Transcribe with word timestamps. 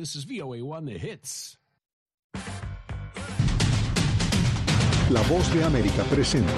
This 0.00 0.16
is 0.16 0.24
VOA1 0.24 0.86
The 0.86 0.96
Hits. 0.96 1.58
La 5.10 5.20
voz 5.28 5.52
de 5.52 5.62
América 5.62 6.04
presenta. 6.04 6.54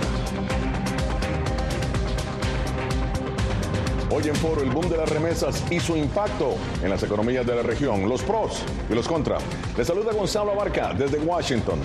Hoy 4.13 4.29
en 4.29 4.37
Foro, 4.37 4.63
el 4.63 4.71
boom 4.71 4.89
de 4.89 4.97
las 4.97 5.09
remesas 5.09 5.61
y 5.73 5.81
su 5.81 5.97
impacto 5.97 6.55
en 6.85 6.91
las 6.91 7.03
economías 7.03 7.45
de 7.45 7.57
la 7.57 7.63
región, 7.65 8.09
los 8.09 8.23
pros 8.23 8.63
y 8.89 8.95
los 8.95 9.09
contras. 9.09 9.43
Le 9.77 9.85
saluda 9.85 10.13
Gonzalo 10.13 10.53
Abarca 10.53 10.95
desde 10.95 11.19
Washington. 11.19 11.81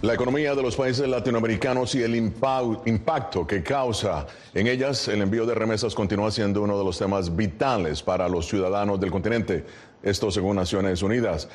La 0.00 0.14
economía 0.14 0.54
de 0.54 0.62
los 0.62 0.76
países 0.76 1.08
latinoamericanos 1.08 1.96
y 1.96 2.04
el 2.04 2.14
impacto 2.14 3.44
que 3.44 3.64
causa 3.64 4.28
en 4.54 4.68
ellas 4.68 5.08
el 5.08 5.22
envío 5.22 5.44
de 5.44 5.56
remesas 5.56 5.92
continúa 5.92 6.30
siendo 6.30 6.62
uno 6.62 6.78
de 6.78 6.84
los 6.84 6.96
temas 6.96 7.34
vitales 7.34 8.00
para 8.00 8.28
los 8.28 8.46
ciudadanos 8.46 9.00
del 9.00 9.10
continente. 9.10 9.64
Esto 10.00 10.30
según 10.30 10.54
Naciones 10.54 11.02
Unidas. 11.02 11.48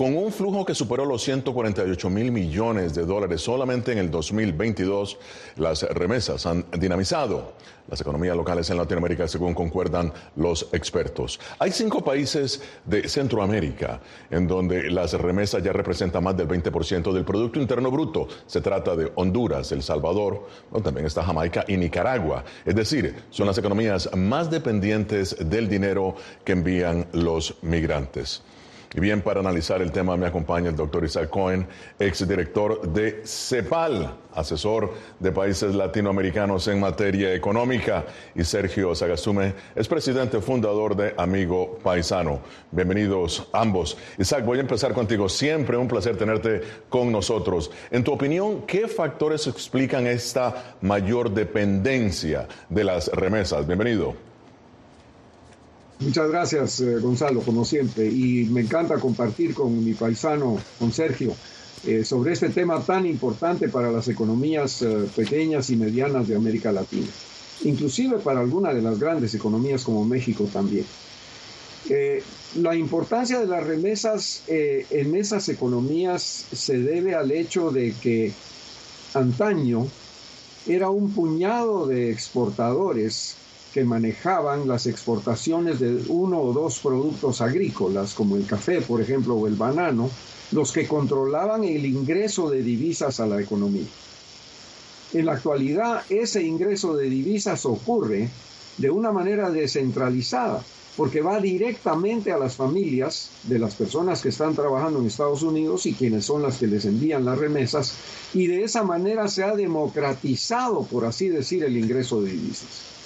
Con 0.00 0.16
un 0.16 0.32
flujo 0.32 0.64
que 0.64 0.74
superó 0.74 1.04
los 1.04 1.22
148 1.24 2.08
mil 2.08 2.32
millones 2.32 2.94
de 2.94 3.04
dólares 3.04 3.42
solamente 3.42 3.92
en 3.92 3.98
el 3.98 4.10
2022, 4.10 5.18
las 5.56 5.82
remesas 5.82 6.46
han 6.46 6.64
dinamizado 6.78 7.52
las 7.86 8.00
economías 8.00 8.34
locales 8.34 8.70
en 8.70 8.78
Latinoamérica, 8.78 9.28
según 9.28 9.52
concuerdan 9.52 10.10
los 10.36 10.70
expertos. 10.72 11.38
Hay 11.58 11.70
cinco 11.70 12.02
países 12.02 12.62
de 12.86 13.10
Centroamérica 13.10 14.00
en 14.30 14.48
donde 14.48 14.90
las 14.90 15.12
remesas 15.12 15.62
ya 15.62 15.74
representan 15.74 16.24
más 16.24 16.34
del 16.34 16.48
20% 16.48 17.12
del 17.12 17.26
Producto 17.26 17.60
Interno 17.60 17.90
Bruto. 17.90 18.26
Se 18.46 18.62
trata 18.62 18.96
de 18.96 19.12
Honduras, 19.16 19.70
El 19.70 19.82
Salvador, 19.82 20.48
también 20.82 21.04
está 21.04 21.22
Jamaica 21.22 21.66
y 21.68 21.76
Nicaragua. 21.76 22.42
Es 22.64 22.74
decir, 22.74 23.16
son 23.28 23.48
las 23.48 23.58
economías 23.58 24.08
más 24.16 24.50
dependientes 24.50 25.36
del 25.38 25.68
dinero 25.68 26.14
que 26.42 26.52
envían 26.52 27.06
los 27.12 27.56
migrantes. 27.60 28.42
Y 28.92 28.98
bien, 28.98 29.22
para 29.22 29.38
analizar 29.38 29.80
el 29.82 29.92
tema 29.92 30.16
me 30.16 30.26
acompaña 30.26 30.68
el 30.68 30.74
doctor 30.74 31.04
Isaac 31.04 31.30
Cohen, 31.30 31.64
exdirector 31.96 32.92
de 32.92 33.22
CEPAL, 33.24 34.16
asesor 34.34 34.92
de 35.20 35.30
países 35.30 35.76
latinoamericanos 35.76 36.66
en 36.66 36.80
materia 36.80 37.32
económica, 37.32 38.04
y 38.34 38.42
Sergio 38.42 38.92
Sagastume 38.96 39.54
es 39.76 39.86
presidente 39.86 40.40
fundador 40.40 40.96
de 40.96 41.14
Amigo 41.16 41.78
Paisano. 41.84 42.40
Bienvenidos 42.72 43.48
ambos. 43.52 43.96
Isaac, 44.18 44.44
voy 44.44 44.58
a 44.58 44.62
empezar 44.62 44.92
contigo. 44.92 45.28
Siempre 45.28 45.76
un 45.76 45.86
placer 45.86 46.16
tenerte 46.16 46.60
con 46.88 47.12
nosotros. 47.12 47.70
En 47.92 48.02
tu 48.02 48.12
opinión, 48.12 48.62
¿qué 48.66 48.88
factores 48.88 49.46
explican 49.46 50.08
esta 50.08 50.74
mayor 50.80 51.30
dependencia 51.30 52.48
de 52.68 52.82
las 52.82 53.06
remesas? 53.06 53.68
Bienvenido. 53.68 54.29
Muchas 56.00 56.30
gracias, 56.30 56.80
eh, 56.80 56.98
Gonzalo, 56.98 57.40
como 57.42 57.62
siempre. 57.62 58.06
Y 58.06 58.44
me 58.46 58.62
encanta 58.62 58.98
compartir 58.98 59.52
con 59.52 59.84
mi 59.84 59.92
paisano, 59.92 60.58
con 60.78 60.92
Sergio, 60.92 61.34
eh, 61.86 62.04
sobre 62.04 62.32
este 62.32 62.48
tema 62.48 62.80
tan 62.80 63.04
importante 63.04 63.68
para 63.68 63.92
las 63.92 64.08
economías 64.08 64.80
eh, 64.80 65.06
pequeñas 65.14 65.68
y 65.68 65.76
medianas 65.76 66.26
de 66.26 66.36
América 66.36 66.72
Latina, 66.72 67.06
inclusive 67.64 68.18
para 68.18 68.40
algunas 68.40 68.74
de 68.74 68.80
las 68.80 68.98
grandes 68.98 69.34
economías 69.34 69.84
como 69.84 70.04
México 70.04 70.48
también. 70.50 70.86
la 72.56 72.74
importancia 72.76 73.40
de 73.40 73.46
las 73.46 73.64
remesas 73.64 74.42
en 74.46 75.14
esas 75.16 75.48
economías 75.48 76.22
se 76.52 76.78
debe 76.78 77.14
al 77.14 77.30
hecho 77.32 77.70
de 77.70 77.94
que 78.00 78.32
antaño 79.14 79.86
era 80.66 80.90
un 80.90 81.12
puñado 81.12 81.86
de 81.86 82.10
exportadores 82.10 83.36
que 83.72 83.84
manejaban 83.84 84.66
las 84.66 84.86
exportaciones 84.86 85.78
de 85.78 86.02
uno 86.08 86.40
o 86.40 86.52
dos 86.52 86.80
productos 86.80 87.40
agrícolas, 87.40 88.14
como 88.14 88.36
el 88.36 88.46
café, 88.46 88.80
por 88.80 89.00
ejemplo, 89.00 89.34
o 89.34 89.46
el 89.46 89.54
banano, 89.54 90.10
los 90.52 90.72
que 90.72 90.88
controlaban 90.88 91.62
el 91.64 91.86
ingreso 91.86 92.50
de 92.50 92.62
divisas 92.62 93.20
a 93.20 93.26
la 93.26 93.40
economía. 93.40 93.86
En 95.12 95.26
la 95.26 95.32
actualidad, 95.32 96.02
ese 96.08 96.42
ingreso 96.42 96.96
de 96.96 97.08
divisas 97.08 97.64
ocurre 97.66 98.28
de 98.78 98.90
una 98.90 99.12
manera 99.12 99.50
descentralizada, 99.50 100.64
porque 100.96 101.20
va 101.20 101.40
directamente 101.40 102.32
a 102.32 102.38
las 102.38 102.56
familias 102.56 103.30
de 103.44 103.58
las 103.58 103.74
personas 103.74 104.22
que 104.22 104.30
están 104.30 104.54
trabajando 104.54 104.98
en 104.98 105.06
Estados 105.06 105.42
Unidos 105.42 105.86
y 105.86 105.94
quienes 105.94 106.24
son 106.24 106.42
las 106.42 106.58
que 106.58 106.66
les 106.66 106.84
envían 106.84 107.24
las 107.24 107.38
remesas, 107.38 107.94
y 108.34 108.48
de 108.48 108.64
esa 108.64 108.82
manera 108.82 109.28
se 109.28 109.44
ha 109.44 109.54
democratizado, 109.54 110.82
por 110.84 111.04
así 111.04 111.28
decir, 111.28 111.62
el 111.62 111.76
ingreso 111.76 112.20
de 112.22 112.32
divisas. 112.32 112.99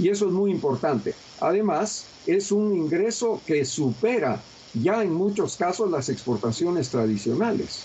Y 0.00 0.08
eso 0.08 0.26
es 0.26 0.32
muy 0.32 0.50
importante. 0.50 1.14
Además, 1.40 2.06
es 2.26 2.50
un 2.52 2.74
ingreso 2.74 3.40
que 3.46 3.64
supera 3.64 4.40
ya 4.74 5.02
en 5.02 5.12
muchos 5.12 5.56
casos 5.56 5.90
las 5.90 6.08
exportaciones 6.08 6.88
tradicionales. 6.88 7.82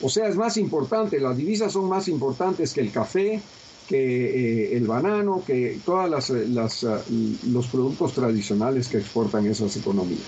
O 0.00 0.08
sea, 0.08 0.28
es 0.28 0.36
más 0.36 0.56
importante, 0.56 1.18
las 1.20 1.36
divisas 1.36 1.72
son 1.72 1.88
más 1.88 2.08
importantes 2.08 2.72
que 2.72 2.80
el 2.80 2.92
café, 2.92 3.40
que 3.88 4.72
eh, 4.72 4.76
el 4.76 4.86
banano, 4.86 5.42
que 5.44 5.78
todos 5.84 6.30
los 7.48 7.66
productos 7.66 8.12
tradicionales 8.14 8.88
que 8.88 8.98
exportan 8.98 9.46
esas 9.46 9.76
economías. 9.76 10.20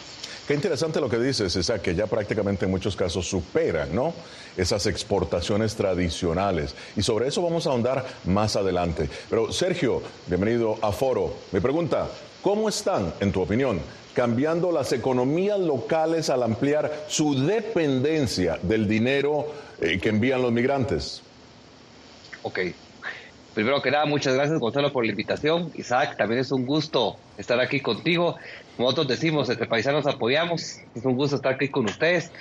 Qué 0.46 0.52
interesante 0.52 1.00
lo 1.00 1.08
que 1.08 1.18
dices, 1.18 1.54
sea, 1.54 1.78
que 1.78 1.94
ya 1.94 2.06
prácticamente 2.06 2.66
en 2.66 2.70
muchos 2.70 2.94
casos 2.94 3.26
superan, 3.26 3.94
¿no? 3.94 4.12
Esas 4.58 4.84
exportaciones 4.86 5.74
tradicionales. 5.74 6.74
Y 6.96 7.02
sobre 7.02 7.28
eso 7.28 7.40
vamos 7.40 7.66
a 7.66 7.70
ahondar 7.70 8.04
más 8.24 8.54
adelante. 8.54 9.08
Pero 9.30 9.50
Sergio, 9.52 10.02
bienvenido 10.26 10.76
a 10.82 10.92
Foro. 10.92 11.34
Mi 11.50 11.60
pregunta, 11.60 12.08
¿cómo 12.42 12.68
están, 12.68 13.14
en 13.20 13.32
tu 13.32 13.40
opinión, 13.40 13.80
cambiando 14.12 14.70
las 14.70 14.92
economías 14.92 15.58
locales 15.58 16.28
al 16.28 16.42
ampliar 16.42 17.06
su 17.08 17.46
dependencia 17.46 18.58
del 18.60 18.86
dinero 18.86 19.46
eh, 19.80 19.98
que 19.98 20.10
envían 20.10 20.42
los 20.42 20.52
migrantes? 20.52 21.22
Ok. 22.42 22.58
Primero 23.54 23.80
que 23.80 23.90
nada, 23.92 24.04
muchas 24.04 24.34
gracias 24.34 24.58
Gonzalo 24.58 24.92
por 24.92 25.04
la 25.04 25.12
invitación. 25.12 25.70
Isaac, 25.74 26.16
también 26.16 26.40
es 26.40 26.50
un 26.50 26.66
gusto 26.66 27.16
estar 27.38 27.60
aquí 27.60 27.78
contigo. 27.78 28.36
Como 28.76 28.88
nosotros 28.88 29.08
decimos, 29.08 29.48
entre 29.48 29.66
paisanos 29.66 30.06
apoyamos. 30.06 30.80
Es 30.94 31.04
un 31.04 31.14
gusto 31.14 31.36
estar 31.36 31.54
aquí 31.54 31.68
con 31.68 31.84
ustedes. 31.84 32.32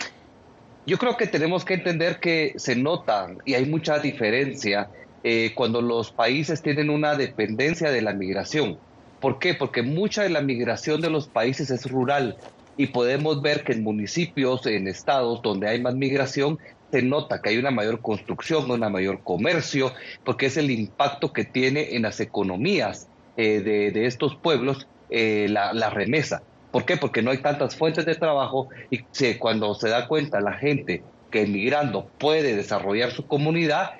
Yo 0.87 0.97
creo 0.97 1.15
que 1.15 1.27
tenemos 1.27 1.63
que 1.63 1.75
entender 1.75 2.19
que 2.19 2.53
se 2.57 2.75
nota 2.75 3.27
y 3.45 3.53
hay 3.53 3.65
mucha 3.67 3.99
diferencia 3.99 4.89
eh, 5.23 5.53
cuando 5.55 5.81
los 5.81 6.11
países 6.11 6.61
tienen 6.63 6.89
una 6.89 7.15
dependencia 7.15 7.91
de 7.91 8.01
la 8.01 8.13
migración. 8.13 8.79
¿Por 9.21 9.37
qué? 9.39 9.53
Porque 9.53 9.83
mucha 9.83 10.23
de 10.23 10.29
la 10.29 10.41
migración 10.41 10.99
de 10.99 11.11
los 11.11 11.27
países 11.27 11.69
es 11.69 11.89
rural 11.89 12.35
y 12.75 12.87
podemos 12.87 13.41
ver 13.41 13.63
que 13.63 13.73
en 13.73 13.83
municipios, 13.83 14.65
en 14.65 14.87
estados 14.87 15.41
donde 15.43 15.69
hay 15.69 15.79
más 15.79 15.95
migración, 15.95 16.57
se 16.93 17.01
nota 17.01 17.41
que 17.41 17.49
hay 17.49 17.57
una 17.57 17.71
mayor 17.71 18.01
construcción, 18.01 18.69
un 18.69 18.79
mayor 18.91 19.23
comercio, 19.23 19.93
porque 20.23 20.45
es 20.45 20.57
el 20.57 20.69
impacto 20.69 21.33
que 21.33 21.43
tiene 21.43 21.95
en 21.95 22.03
las 22.03 22.19
economías 22.19 23.07
eh, 23.35 23.61
de, 23.61 24.05
estos 24.05 24.35
pueblos 24.35 24.85
eh, 25.09 25.47
la, 25.49 25.89
remesa. 25.89 26.43
¿Por 26.71 26.85
qué? 26.85 26.95
Porque 26.95 27.23
no 27.23 27.31
hay 27.31 27.39
tantas 27.39 27.75
fuentes 27.75 28.05
de 28.05 28.13
trabajo 28.13 28.69
y 28.91 28.99
cuando 29.39 29.73
se 29.73 29.89
da 29.89 30.07
cuenta 30.07 30.39
la 30.39 30.53
gente 30.53 31.01
que 31.31 31.41
emigrando 31.41 32.05
puede 32.19 32.55
desarrollar 32.55 33.09
su 33.09 33.25
comunidad, 33.25 33.93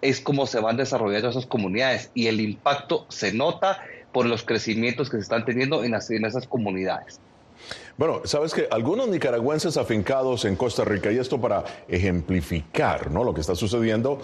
es 0.00 0.22
como 0.22 0.46
se 0.46 0.58
van 0.58 0.78
desarrollando 0.78 1.28
esas 1.28 1.44
comunidades 1.44 2.10
y 2.14 2.28
el 2.28 2.40
impacto 2.40 3.04
se 3.10 3.34
nota 3.34 3.82
por 4.10 4.24
los 4.24 4.42
crecimientos 4.42 5.10
que 5.10 5.18
se 5.18 5.24
están 5.24 5.44
teniendo 5.44 5.84
en, 5.84 5.94
en 5.94 6.24
esas 6.24 6.48
comunidades. 6.48 7.20
Bueno, 7.96 8.22
sabes 8.24 8.54
que 8.54 8.68
algunos 8.70 9.08
nicaragüenses 9.08 9.76
afincados 9.76 10.44
en 10.44 10.56
Costa 10.56 10.84
Rica, 10.84 11.10
y 11.10 11.18
esto 11.18 11.40
para 11.40 11.64
ejemplificar 11.88 13.10
¿no? 13.10 13.24
lo 13.24 13.34
que 13.34 13.40
está 13.40 13.54
sucediendo, 13.54 14.20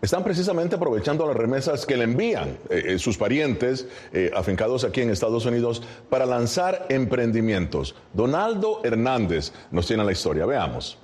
están 0.00 0.22
precisamente 0.22 0.76
aprovechando 0.76 1.26
las 1.26 1.36
remesas 1.36 1.84
que 1.84 1.96
le 1.96 2.04
envían 2.04 2.50
eh, 2.70 2.84
eh, 2.86 2.98
sus 2.98 3.18
parientes 3.18 3.88
eh, 4.12 4.30
afincados 4.34 4.84
aquí 4.84 5.00
en 5.00 5.10
Estados 5.10 5.44
Unidos 5.44 5.82
para 6.08 6.24
lanzar 6.24 6.86
emprendimientos. 6.88 7.96
Donaldo 8.12 8.80
Hernández 8.84 9.52
nos 9.70 9.86
tiene 9.86 10.04
la 10.04 10.12
historia. 10.12 10.46
Veamos. 10.46 10.98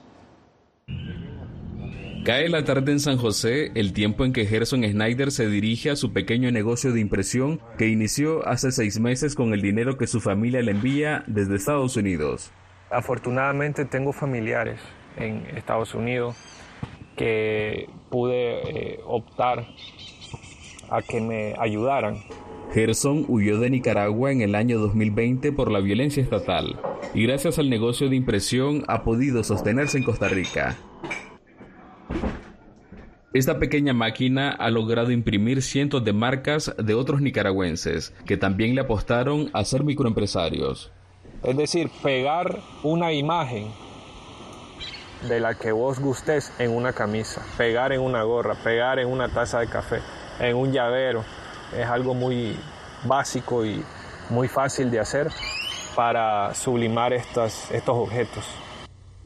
Cae 2.24 2.48
la 2.48 2.64
tarde 2.64 2.90
en 2.90 3.00
San 3.00 3.18
José, 3.18 3.70
el 3.74 3.92
tiempo 3.92 4.24
en 4.24 4.32
que 4.32 4.46
Gerson 4.46 4.82
Snyder 4.82 5.30
se 5.30 5.46
dirige 5.46 5.90
a 5.90 5.96
su 5.96 6.14
pequeño 6.14 6.50
negocio 6.50 6.90
de 6.90 7.00
impresión 7.00 7.60
que 7.76 7.88
inició 7.88 8.48
hace 8.48 8.72
seis 8.72 8.98
meses 8.98 9.34
con 9.34 9.52
el 9.52 9.60
dinero 9.60 9.98
que 9.98 10.06
su 10.06 10.22
familia 10.22 10.62
le 10.62 10.70
envía 10.70 11.22
desde 11.26 11.56
Estados 11.56 11.98
Unidos. 11.98 12.50
Afortunadamente 12.90 13.84
tengo 13.84 14.14
familiares 14.14 14.80
en 15.18 15.44
Estados 15.54 15.94
Unidos 15.94 16.34
que 17.14 17.90
pude 18.08 18.94
eh, 18.94 19.00
optar 19.04 19.66
a 20.88 21.02
que 21.02 21.20
me 21.20 21.54
ayudaran. 21.58 22.22
Gerson 22.72 23.26
huyó 23.28 23.60
de 23.60 23.68
Nicaragua 23.68 24.32
en 24.32 24.40
el 24.40 24.54
año 24.54 24.78
2020 24.78 25.52
por 25.52 25.70
la 25.70 25.80
violencia 25.80 26.22
estatal 26.22 26.80
y 27.12 27.26
gracias 27.26 27.58
al 27.58 27.68
negocio 27.68 28.08
de 28.08 28.16
impresión 28.16 28.82
ha 28.88 29.04
podido 29.04 29.44
sostenerse 29.44 29.98
en 29.98 30.04
Costa 30.04 30.28
Rica. 30.28 30.78
Esta 33.34 33.58
pequeña 33.58 33.92
máquina 33.92 34.50
ha 34.52 34.70
logrado 34.70 35.10
imprimir 35.10 35.60
cientos 35.60 36.04
de 36.04 36.12
marcas 36.12 36.72
de 36.78 36.94
otros 36.94 37.20
nicaragüenses 37.20 38.14
que 38.26 38.36
también 38.36 38.76
le 38.76 38.82
apostaron 38.82 39.50
a 39.52 39.64
ser 39.64 39.82
microempresarios. 39.82 40.92
Es 41.42 41.56
decir, 41.56 41.90
pegar 42.00 42.60
una 42.84 43.12
imagen 43.12 43.72
de 45.28 45.40
la 45.40 45.56
que 45.56 45.72
vos 45.72 45.98
gustés 45.98 46.52
en 46.60 46.70
una 46.70 46.92
camisa, 46.92 47.44
pegar 47.58 47.92
en 47.92 48.02
una 48.02 48.22
gorra, 48.22 48.54
pegar 48.62 49.00
en 49.00 49.08
una 49.08 49.28
taza 49.28 49.58
de 49.58 49.66
café, 49.66 49.98
en 50.38 50.54
un 50.54 50.70
llavero, 50.70 51.24
es 51.76 51.86
algo 51.86 52.14
muy 52.14 52.56
básico 53.02 53.66
y 53.66 53.82
muy 54.30 54.46
fácil 54.46 54.92
de 54.92 55.00
hacer 55.00 55.26
para 55.96 56.54
sublimar 56.54 57.12
estos 57.12 57.68
objetos. 57.88 58.63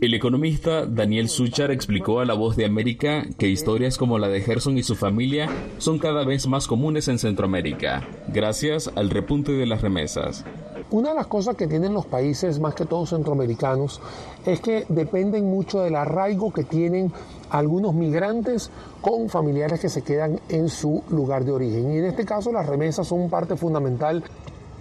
El 0.00 0.14
economista 0.14 0.86
Daniel 0.86 1.28
Suchar 1.28 1.72
explicó 1.72 2.20
a 2.20 2.24
La 2.24 2.34
Voz 2.34 2.54
de 2.54 2.64
América 2.64 3.24
que 3.36 3.48
historias 3.48 3.98
como 3.98 4.16
la 4.20 4.28
de 4.28 4.40
Gerson 4.40 4.78
y 4.78 4.84
su 4.84 4.94
familia 4.94 5.48
son 5.78 5.98
cada 5.98 6.24
vez 6.24 6.46
más 6.46 6.68
comunes 6.68 7.08
en 7.08 7.18
Centroamérica, 7.18 8.06
gracias 8.28 8.92
al 8.94 9.10
repunte 9.10 9.50
de 9.50 9.66
las 9.66 9.82
remesas. 9.82 10.44
Una 10.92 11.08
de 11.08 11.16
las 11.16 11.26
cosas 11.26 11.56
que 11.56 11.66
tienen 11.66 11.94
los 11.94 12.06
países, 12.06 12.60
más 12.60 12.76
que 12.76 12.86
todos 12.86 13.10
centroamericanos, 13.10 14.00
es 14.46 14.60
que 14.60 14.86
dependen 14.88 15.50
mucho 15.50 15.80
del 15.80 15.96
arraigo 15.96 16.52
que 16.52 16.62
tienen 16.62 17.12
algunos 17.50 17.92
migrantes 17.92 18.70
con 19.00 19.28
familiares 19.28 19.80
que 19.80 19.88
se 19.88 20.02
quedan 20.02 20.38
en 20.48 20.68
su 20.68 21.02
lugar 21.10 21.44
de 21.44 21.50
origen. 21.50 21.90
Y 21.92 21.98
en 21.98 22.04
este 22.04 22.24
caso 22.24 22.52
las 22.52 22.66
remesas 22.66 23.08
son 23.08 23.28
parte 23.28 23.56
fundamental 23.56 24.22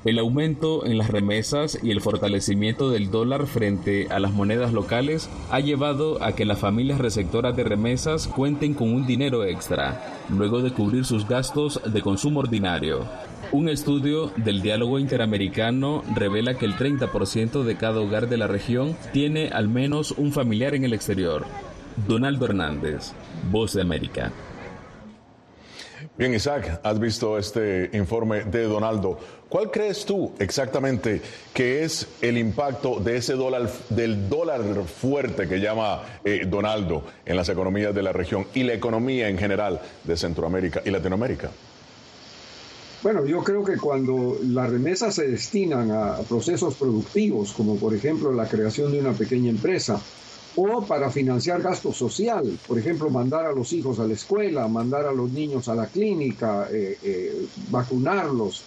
el 0.07 0.19
aumento 0.19 0.85
en 0.85 0.97
las 0.97 1.09
remesas 1.09 1.77
y 1.83 1.91
el 1.91 1.99
fortalecimiento 1.99 2.89
del 2.89 3.11
dólar 3.11 3.45
frente 3.45 4.07
a 4.09 4.19
las 4.19 4.31
monedas 4.31 4.71
locales 4.71 5.29
ha 5.51 5.59
llevado 5.59 6.23
a 6.23 6.31
que 6.31 6.45
las 6.45 6.59
familias 6.59 6.99
receptoras 6.99 7.57
de 7.57 7.65
remesas 7.65 8.29
cuenten 8.29 8.73
con 8.73 8.93
un 8.93 9.05
dinero 9.05 9.43
extra, 9.43 10.01
luego 10.29 10.61
de 10.61 10.71
cubrir 10.71 11.03
sus 11.03 11.27
gastos 11.27 11.81
de 11.85 12.01
consumo 12.01 12.39
ordinario. 12.39 13.05
Un 13.51 13.67
estudio 13.67 14.31
del 14.37 14.61
diálogo 14.61 14.97
interamericano 14.97 16.03
revela 16.15 16.53
que 16.53 16.65
el 16.65 16.75
30% 16.75 17.63
de 17.63 17.75
cada 17.75 17.99
hogar 17.99 18.29
de 18.29 18.37
la 18.37 18.47
región 18.47 18.95
tiene 19.11 19.49
al 19.49 19.67
menos 19.67 20.11
un 20.11 20.31
familiar 20.31 20.73
en 20.73 20.85
el 20.85 20.93
exterior. 20.93 21.45
Donaldo 22.07 22.45
Hernández, 22.45 23.11
Voz 23.51 23.73
de 23.73 23.81
América. 23.81 24.31
Bien, 26.17 26.33
Isaac, 26.33 26.79
has 26.81 26.99
visto 26.99 27.37
este 27.37 27.91
informe 27.93 28.43
de 28.43 28.63
Donaldo. 28.63 29.19
¿Cuál 29.49 29.69
crees 29.69 30.03
tú 30.03 30.31
exactamente 30.39 31.21
que 31.53 31.83
es 31.83 32.07
el 32.21 32.39
impacto 32.39 32.99
de 32.99 33.17
ese 33.17 33.33
dólar, 33.33 33.69
del 33.89 34.27
dólar 34.27 34.63
fuerte 34.85 35.47
que 35.47 35.59
llama 35.59 36.01
eh, 36.25 36.47
Donaldo 36.47 37.03
en 37.23 37.35
las 37.35 37.49
economías 37.49 37.93
de 37.93 38.01
la 38.01 38.13
región 38.13 38.47
y 38.55 38.63
la 38.63 38.73
economía 38.73 39.29
en 39.29 39.37
general 39.37 39.79
de 40.05 40.17
Centroamérica 40.17 40.81
y 40.83 40.89
Latinoamérica? 40.89 41.51
Bueno, 43.03 43.23
yo 43.27 43.43
creo 43.43 43.63
que 43.63 43.77
cuando 43.77 44.39
las 44.43 44.71
remesas 44.71 45.13
se 45.13 45.27
destinan 45.27 45.91
a 45.91 46.17
procesos 46.27 46.73
productivos, 46.73 47.53
como 47.53 47.75
por 47.75 47.93
ejemplo 47.93 48.33
la 48.33 48.47
creación 48.47 48.91
de 48.91 49.01
una 49.01 49.13
pequeña 49.13 49.51
empresa, 49.51 50.01
o 50.59 50.81
para 50.81 51.11
financiar 51.11 51.61
gasto 51.61 51.93
social, 51.93 52.57
por 52.67 52.79
ejemplo, 52.79 53.11
mandar 53.11 53.45
a 53.45 53.51
los 53.51 53.71
hijos 53.73 53.99
a 53.99 54.07
la 54.07 54.15
escuela, 54.15 54.67
mandar 54.67 55.05
a 55.05 55.11
los 55.11 55.31
niños 55.31 55.67
a 55.67 55.75
la 55.75 55.85
clínica, 55.85 56.67
eh, 56.71 56.97
eh, 57.03 57.47
vacunarlos. 57.69 58.63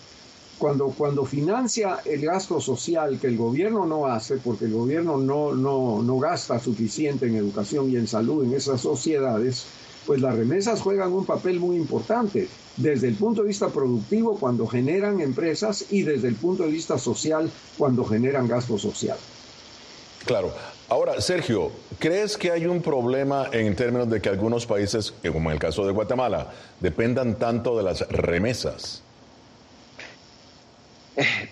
Cuando, 0.57 0.89
cuando 0.89 1.25
financia 1.25 1.99
el 2.05 2.21
gasto 2.21 2.61
social 2.61 3.19
que 3.19 3.27
el 3.27 3.37
gobierno 3.37 3.87
no 3.87 4.07
hace, 4.07 4.37
porque 4.37 4.67
el 4.67 4.75
gobierno 4.75 5.17
no, 5.17 5.53
no, 5.53 6.01
no 6.03 6.19
gasta 6.19 6.61
suficiente 6.61 7.27
en 7.27 7.35
educación 7.35 7.91
y 7.91 7.97
en 7.97 8.07
salud 8.07 8.45
en 8.45 8.55
esas 8.55 8.81
sociedades, 8.81 9.67
pues 10.07 10.21
las 10.21 10.37
remesas 10.37 10.81
juegan 10.81 11.13
un 11.13 11.25
papel 11.25 11.59
muy 11.59 11.77
importante 11.77 12.47
desde 12.77 13.09
el 13.09 13.15
punto 13.17 13.43
de 13.43 13.49
vista 13.49 13.69
productivo 13.69 14.39
cuando 14.39 14.67
generan 14.67 15.21
empresas 15.21 15.87
y 15.91 16.03
desde 16.03 16.29
el 16.29 16.37
punto 16.37 16.63
de 16.63 16.71
vista 16.71 16.99
social 16.99 17.51
cuando 17.77 18.05
generan 18.05 18.47
gasto 18.47 18.79
social. 18.79 19.19
Claro. 20.25 20.53
Ahora, 20.91 21.21
Sergio, 21.21 21.71
¿crees 22.01 22.37
que 22.37 22.51
hay 22.51 22.67
un 22.67 22.83
problema 22.83 23.49
en 23.53 23.77
términos 23.77 24.11
de 24.11 24.21
que 24.21 24.29
algunos 24.29 24.67
países, 24.67 25.15
como 25.33 25.49
en 25.49 25.55
el 25.55 25.61
caso 25.61 25.87
de 25.87 25.93
Guatemala, 25.93 26.49
dependan 26.81 27.39
tanto 27.39 27.77
de 27.77 27.85
las 27.85 28.01
remesas? 28.09 29.01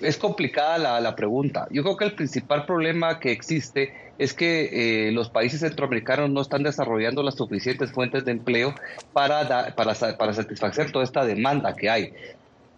Es 0.01 0.17
complicada 0.17 1.01
la, 1.01 1.15
pregunta. 1.15 1.69
Yo 1.71 1.85
creo 1.85 1.97
que 1.97 2.07
el 2.07 2.15
principal 2.15 2.67
problema 2.67 3.21
que 3.21 3.31
existe 3.31 3.95
es 4.19 4.35
que 4.35 5.07
eh, 5.09 5.13
los 5.13 5.31
países 5.31 5.61
centroamericanos 5.61 6.31
no 6.31 6.41
están 6.41 6.65
desarrollando 6.65 7.23
las 7.23 7.37
suficientes 7.37 7.93
fuentes 7.93 8.25
de 8.25 8.33
empleo 8.33 8.75
para, 9.13 9.73
para, 9.77 9.95
para 10.17 10.33
satisfacer 10.33 10.91
toda 10.91 11.05
esta 11.05 11.25
demanda 11.25 11.77
que 11.77 11.89
hay. 11.89 12.13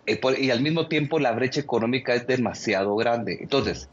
Eh, 0.04 0.20
y 0.38 0.50
al 0.50 0.60
mismo 0.60 0.88
tiempo 0.88 1.18
la 1.18 1.32
brecha 1.32 1.60
económica 1.60 2.14
es 2.14 2.26
demasiado 2.26 2.96
grande. 2.96 3.38
Entonces, 3.40 3.88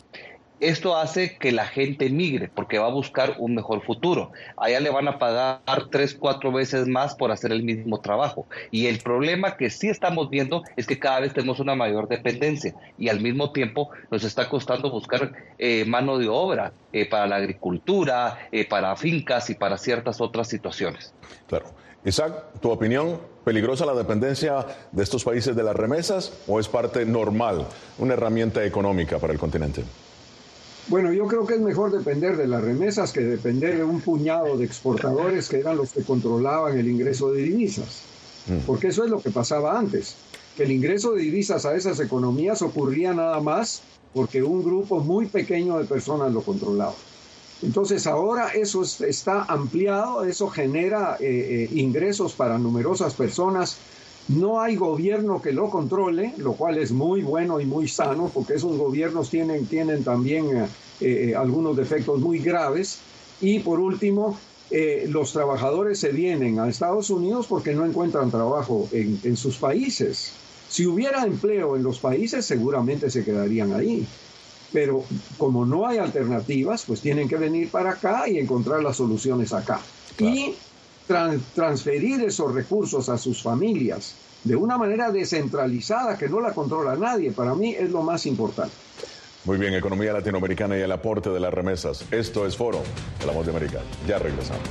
esto 0.60 0.98
hace 0.98 1.38
que 1.38 1.52
la 1.52 1.66
gente 1.66 2.10
migre 2.10 2.50
porque 2.54 2.80
va 2.80 2.88
a 2.88 2.92
buscar 2.92 3.36
un 3.38 3.56
mejor 3.56 3.84
futuro. 3.84 4.32
Allá 4.56 4.80
le 4.80 4.90
van 4.90 5.08
a 5.08 5.20
pagar 5.20 5.62
tres, 5.92 6.16
cuatro 6.16 6.52
veces 6.52 6.88
más 6.88 7.16
por 7.16 7.32
hacer 7.32 7.52
el 7.52 7.64
mismo 7.64 8.00
trabajo. 8.00 8.48
Y 8.72 8.88
el 8.88 9.00
problema 9.00 9.56
que 9.56 9.70
sí 9.70 9.90
estamos 9.90 10.30
viendo 10.30 10.64
es 10.76 10.88
que 10.88 11.00
cada 11.00 11.20
vez 11.20 11.34
tenemos 11.34 11.60
una 11.60 11.76
mayor 11.76 12.08
dependencia 12.08 12.74
y 12.98 13.10
al 13.10 13.20
mismo 13.20 13.52
tiempo 13.52 13.90
nos 14.10 14.24
está 14.24 14.50
costando 14.50 14.90
buscar 14.90 15.32
eh, 15.58 15.86
mano 15.86 16.18
de 16.18 16.28
obra 16.28 16.74
eh, 16.92 17.08
para 17.08 17.28
la 17.28 17.36
agricultura, 17.36 18.48
eh, 18.52 18.68
para 18.68 18.96
fincas 18.96 19.50
y 19.50 19.56
para 19.56 19.78
ciertas 19.78 20.20
otras 20.22 20.48
situaciones. 20.48 21.14
Claro. 21.48 21.66
Isaac, 22.06 22.62
¿tu 22.62 22.72
opinión? 22.72 23.20
¿Peligrosa 23.44 23.86
la 23.86 23.94
dependencia 23.94 24.66
de 24.92 25.04
estos 25.04 25.24
países 25.24 25.56
de 25.56 25.64
las 25.64 25.76
remesas 25.76 26.32
o 26.48 26.60
es 26.60 26.68
parte 26.68 27.06
normal, 27.06 27.66
una 27.98 28.14
herramienta 28.14 28.64
económica 28.64 29.20
para 29.20 29.34
el 29.34 29.40
continente? 29.40 29.84
Bueno, 30.90 31.12
yo 31.12 31.28
creo 31.28 31.46
que 31.46 31.56
es 31.56 31.60
mejor 31.60 31.92
depender 31.92 32.38
de 32.38 32.48
las 32.48 32.64
remesas 32.64 33.12
que 33.12 33.20
depender 33.20 33.78
de 33.78 33.84
un 33.84 34.00
puñado 34.00 34.58
de 34.58 34.66
exportadores 34.66 35.50
que 35.50 35.60
eran 35.60 35.76
los 35.76 35.92
que 35.92 36.04
controlaban 36.04 36.78
el 36.78 36.88
ingreso 36.88 37.32
de 37.32 37.42
divisas. 37.42 38.04
Mm. 38.48 38.66
Porque 38.66 38.88
eso 38.88 39.04
es 39.04 39.10
lo 39.10 39.22
que 39.22 39.30
pasaba 39.30 39.78
antes, 39.78 40.16
que 40.56 40.64
el 40.64 40.72
ingreso 40.72 41.14
de 41.14 41.24
divisas 41.24 41.66
a 41.66 41.76
esas 41.76 42.00
economías 42.00 42.62
ocurría 42.62 43.14
nada 43.14 43.42
más 43.42 43.82
porque 44.14 44.42
un 44.42 44.64
grupo 44.64 45.02
muy 45.02 45.26
pequeño 45.26 45.78
de 45.78 45.84
personas 45.84 46.32
lo 46.32 46.42
controlaba. 46.42 46.96
Entonces 47.62 48.08
ahora 48.08 48.50
eso 48.50 48.82
está 48.84 49.44
ampliado, 49.44 50.24
eso 50.24 50.48
genera 50.48 51.18
eh, 51.20 51.68
eh, 51.70 51.70
ingresos 51.74 52.34
para 52.34 52.58
numerosas 52.58 53.14
personas 53.14 53.78
no 54.28 54.60
hay 54.60 54.76
gobierno 54.76 55.42
que 55.42 55.54
lo 55.54 55.70
controle, 55.70 56.34
lo 56.38 56.54
cual 56.54 56.78
es 56.78 56.92
muy 56.92 57.22
bueno 57.22 57.62
y 57.62 57.66
muy 57.66 57.88
sano, 57.88 58.30
porque 58.34 58.56
esos 58.56 58.78
gobiernos 58.78 59.30
tienen, 59.30 59.66
tienen 59.68 60.04
también 60.04 60.68
eh, 61.00 61.30
eh, 61.30 61.36
algunos 61.36 61.76
defectos 61.76 62.20
muy 62.20 62.40
graves. 62.40 63.00
Y 63.42 63.60
por 63.60 63.80
último, 63.80 64.38
eh, 64.72 65.06
los 65.10 65.32
trabajadores 65.32 66.00
se 66.00 66.12
vienen 66.12 66.60
a 66.60 66.68
Estados 66.68 67.10
Unidos 67.10 67.48
porque 67.48 67.74
no 67.74 67.86
encuentran 67.86 68.32
trabajo 68.32 68.90
en, 68.92 69.20
en 69.24 69.38
sus 69.38 69.58
países. 69.58 70.32
Si 70.70 70.86
hubiera 70.86 71.24
empleo 71.24 71.76
en 71.76 71.84
los 71.84 72.00
países, 72.00 72.46
seguramente 72.46 73.10
se 73.10 73.24
quedarían 73.24 73.74
ahí 73.74 74.06
pero 74.74 75.04
como 75.38 75.66
no 75.66 75.88
hay 75.88 75.98
alternativas, 75.98 76.84
pues 76.86 77.02
tienen 77.02 77.28
que 77.28 77.38
venir 77.38 77.70
para 77.70 77.92
acá 77.92 78.28
y 78.28 78.38
encontrar 78.38 78.84
las 78.84 78.98
soluciones 78.98 79.54
acá. 79.54 79.80
Y 80.20 80.56
transferir 81.56 82.22
esos 82.22 82.54
recursos 82.54 83.08
a 83.08 83.18
sus 83.18 83.42
familias 83.42 84.16
de 84.44 84.56
una 84.56 84.78
manera 84.78 85.12
descentralizada 85.12 86.18
que 86.18 86.30
no 86.30 86.40
la 86.40 86.54
controla 86.54 86.96
nadie, 86.96 87.32
para 87.32 87.56
mí 87.56 87.76
es 87.76 87.90
lo 87.90 88.02
más 88.02 88.26
importante. 88.26 88.74
Muy 89.48 89.58
bien, 89.58 89.74
economía 89.74 90.12
latinoamericana 90.12 90.78
y 90.78 90.82
el 90.82 90.92
aporte 90.92 91.30
de 91.30 91.40
las 91.40 91.54
remesas. 91.54 92.04
Esto 92.12 92.46
es 92.46 92.58
Foro 92.58 92.84
de 93.18 93.26
la 93.26 93.32
Voz 93.32 93.46
de 93.46 93.54
América. 93.54 93.80
Ya 94.06 94.20
regresamos. 94.20 94.62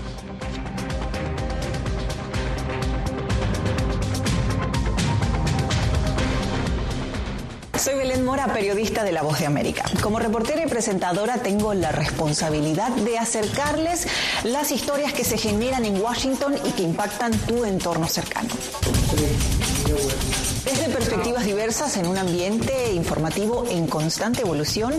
Soy 7.78 7.94
Belén 7.94 8.22
Mora, 8.22 8.52
periodista 8.52 9.02
de 9.02 9.12
La 9.12 9.22
Voz 9.22 9.38
de 9.38 9.46
América. 9.46 9.84
Como 10.02 10.18
reportera 10.18 10.62
y 10.62 10.68
presentadora 10.68 11.38
tengo 11.38 11.72
la 11.72 11.90
responsabilidad 11.90 12.90
de 12.90 13.16
acercarles 13.16 14.06
las 14.44 14.72
historias 14.72 15.14
que 15.14 15.24
se 15.24 15.38
generan 15.38 15.86
en 15.86 16.02
Washington 16.02 16.54
y 16.62 16.72
que 16.72 16.82
impactan 16.82 17.32
tu 17.32 17.64
entorno 17.64 18.06
cercano. 18.08 18.50
Perspectivas 20.92 21.44
diversas 21.44 21.96
en 21.96 22.06
un 22.06 22.16
ambiente 22.16 22.92
informativo 22.92 23.64
en 23.68 23.86
constante 23.86 24.42
evolución 24.42 24.94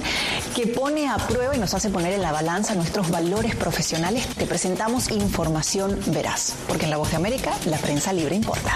que 0.56 0.68
pone 0.68 1.10
a 1.10 1.18
prueba 1.18 1.56
y 1.56 1.60
nos 1.60 1.74
hace 1.74 1.90
poner 1.90 2.14
en 2.14 2.22
la 2.22 2.32
balanza 2.32 2.76
nuestros 2.76 3.10
valores 3.10 3.56
profesionales, 3.56 4.28
te 4.28 4.46
presentamos 4.46 5.10
información 5.12 5.98
veraz, 6.08 6.56
porque 6.68 6.86
en 6.86 6.92
La 6.92 6.98
Voz 6.98 7.12
de 7.12 7.16
América 7.18 7.52
la 7.66 7.78
prensa 7.78 8.14
libre 8.14 8.36
importa. 8.36 8.76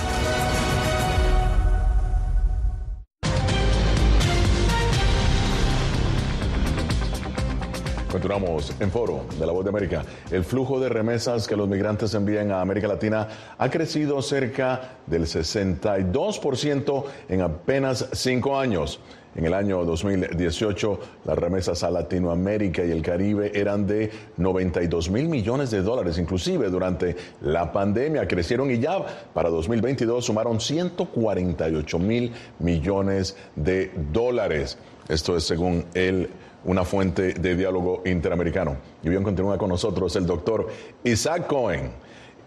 Continuamos 8.11 8.73
en 8.81 8.91
Foro 8.91 9.23
de 9.39 9.45
la 9.45 9.53
Voz 9.53 9.63
de 9.63 9.69
América. 9.69 10.03
El 10.29 10.43
flujo 10.43 10.81
de 10.81 10.89
remesas 10.89 11.47
que 11.47 11.55
los 11.55 11.69
migrantes 11.69 12.13
envían 12.13 12.51
a 12.51 12.59
América 12.59 12.89
Latina 12.89 13.25
ha 13.57 13.69
crecido 13.69 14.21
cerca 14.21 14.97
del 15.07 15.21
62% 15.21 17.05
en 17.29 17.41
apenas 17.41 18.09
cinco 18.11 18.59
años. 18.59 18.99
En 19.33 19.45
el 19.45 19.53
año 19.53 19.85
2018, 19.85 20.99
las 21.23 21.37
remesas 21.37 21.83
a 21.83 21.89
Latinoamérica 21.89 22.83
y 22.83 22.91
el 22.91 23.01
Caribe 23.01 23.53
eran 23.55 23.87
de 23.87 24.11
92 24.35 25.09
mil 25.09 25.29
millones 25.29 25.71
de 25.71 25.81
dólares. 25.81 26.17
Inclusive 26.17 26.69
durante 26.69 27.15
la 27.39 27.71
pandemia 27.71 28.27
crecieron 28.27 28.71
y 28.71 28.79
ya 28.79 29.05
para 29.33 29.49
2022 29.49 30.25
sumaron 30.25 30.59
148 30.59 31.97
mil 31.97 32.33
millones 32.59 33.37
de 33.55 33.89
dólares. 34.11 34.77
Esto 35.07 35.37
es 35.37 35.45
según 35.45 35.85
el 35.93 36.29
una 36.63 36.83
fuente 36.83 37.33
de 37.33 37.55
diálogo 37.55 38.01
interamericano. 38.05 38.77
Y 39.03 39.09
bien 39.09 39.23
continúa 39.23 39.57
con 39.57 39.69
nosotros 39.69 40.15
el 40.15 40.25
doctor 40.25 40.67
Isaac 41.03 41.47
Cohen, 41.47 41.91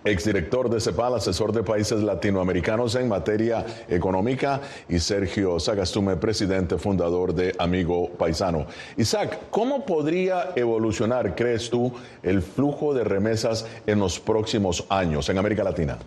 exdirector 0.04 0.68
de 0.68 0.80
CEPAL, 0.80 1.14
asesor 1.14 1.52
de 1.52 1.62
países 1.62 2.02
latinoamericanos 2.02 2.94
en 2.94 3.08
materia 3.08 3.64
económica, 3.88 4.60
y 4.88 4.98
Sergio 4.98 5.58
Sagastume, 5.58 6.16
presidente 6.16 6.76
fundador 6.76 7.34
de 7.34 7.54
Amigo 7.58 8.10
Paisano. 8.10 8.66
Isaac, 8.96 9.38
¿cómo 9.50 9.86
podría 9.86 10.50
evolucionar, 10.56 11.34
crees 11.34 11.70
tú, 11.70 11.92
el 12.22 12.42
flujo 12.42 12.92
de 12.92 13.04
remesas 13.04 13.66
en 13.86 13.98
los 13.98 14.20
próximos 14.20 14.84
años 14.90 15.28
en 15.30 15.38
América 15.38 15.64
Latina? 15.64 15.98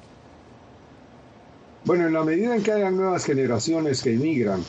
Bueno, 1.83 2.07
en 2.07 2.13
la 2.13 2.23
medida 2.23 2.55
en 2.55 2.61
que 2.61 2.73
hayan 2.73 2.97
nuevas 2.97 3.25
generaciones 3.25 4.03
que 4.03 4.13
emigran, 4.13 4.61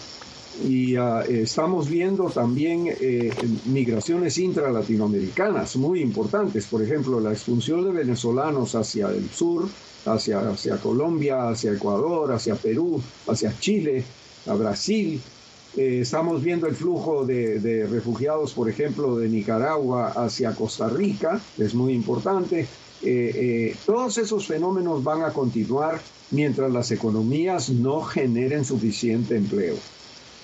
y 0.67 0.97
ah, 0.97 1.23
estamos 1.29 1.89
viendo 1.89 2.25
también 2.31 2.87
eh, 2.89 3.31
migraciones 3.67 4.39
intralatinoamericanas 4.39 5.77
muy 5.77 6.01
importantes, 6.01 6.67
por 6.67 6.83
ejemplo, 6.83 7.21
la 7.21 7.33
expulsión 7.33 7.85
de 7.85 7.93
venezolanos 7.93 8.75
hacia 8.75 9.09
el 9.09 9.29
sur, 9.31 9.69
hacia, 10.05 10.41
hacia 10.41 10.77
Colombia, 10.79 11.49
hacia 11.49 11.73
Ecuador, 11.73 12.33
hacia 12.33 12.57
Perú, 12.57 13.01
hacia 13.29 13.57
Chile, 13.59 14.03
a 14.47 14.55
Brasil. 14.55 15.21
Eh, 15.77 16.01
estamos 16.03 16.43
viendo 16.43 16.67
el 16.67 16.75
flujo 16.75 17.25
de, 17.25 17.61
de, 17.61 17.87
refugiados, 17.87 18.53
por 18.53 18.69
ejemplo, 18.69 19.17
de 19.17 19.29
Nicaragua 19.29 20.09
hacia 20.09 20.55
Costa 20.55 20.89
Rica, 20.89 21.41
es 21.59 21.75
muy 21.75 21.93
importante. 21.93 22.67
Eh, 23.01 23.77
todos 23.87 24.19
esos 24.19 24.47
fenómenos 24.49 25.05
van 25.05 25.23
a 25.23 25.33
continuar 25.33 26.01
mientras 26.33 26.73
las 26.73 26.91
economías 26.91 27.71
no 27.71 28.01
generen 28.03 28.65
suficiente 28.65 29.37
empleo. 29.37 29.77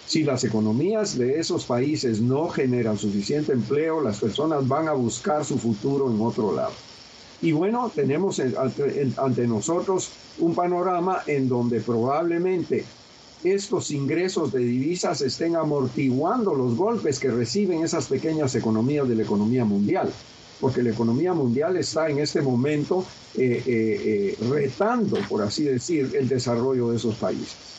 Si 0.06 0.22
las 0.22 0.44
economías 0.44 1.16
de 1.16 1.40
esos 1.40 1.64
países 1.64 2.20
no 2.20 2.48
generan 2.48 2.98
suficiente 2.98 3.52
empleo, 3.52 4.00
las 4.00 4.20
personas 4.20 4.66
van 4.68 4.88
a 4.88 4.92
buscar 4.92 5.44
su 5.44 5.58
futuro 5.58 6.10
en 6.10 6.20
otro 6.20 6.54
lado. 6.54 6.72
Y 7.40 7.52
bueno, 7.52 7.90
tenemos 7.94 8.40
ante 8.40 9.46
nosotros 9.46 10.10
un 10.38 10.54
panorama 10.54 11.22
en 11.26 11.48
donde 11.48 11.80
probablemente 11.80 12.84
estos 13.44 13.90
ingresos 13.90 14.52
de 14.52 14.60
divisas 14.60 15.20
estén 15.20 15.56
amortiguando 15.56 16.54
los 16.54 16.76
golpes 16.76 17.18
que 17.18 17.30
reciben 17.30 17.82
esas 17.84 18.06
pequeñas 18.06 18.54
economías 18.54 19.06
de 19.06 19.16
la 19.16 19.22
economía 19.22 19.64
mundial, 19.64 20.10
porque 20.60 20.82
la 20.82 20.90
economía 20.90 21.34
mundial 21.34 21.76
está 21.76 22.08
en 22.08 22.18
este 22.18 22.40
momento 22.40 23.04
eh, 23.36 23.62
eh, 23.66 24.36
eh, 24.40 24.44
retando, 24.48 25.18
por 25.28 25.42
así 25.42 25.64
decir, 25.64 26.12
el 26.18 26.28
desarrollo 26.28 26.90
de 26.90 26.96
esos 26.96 27.16
países. 27.16 27.74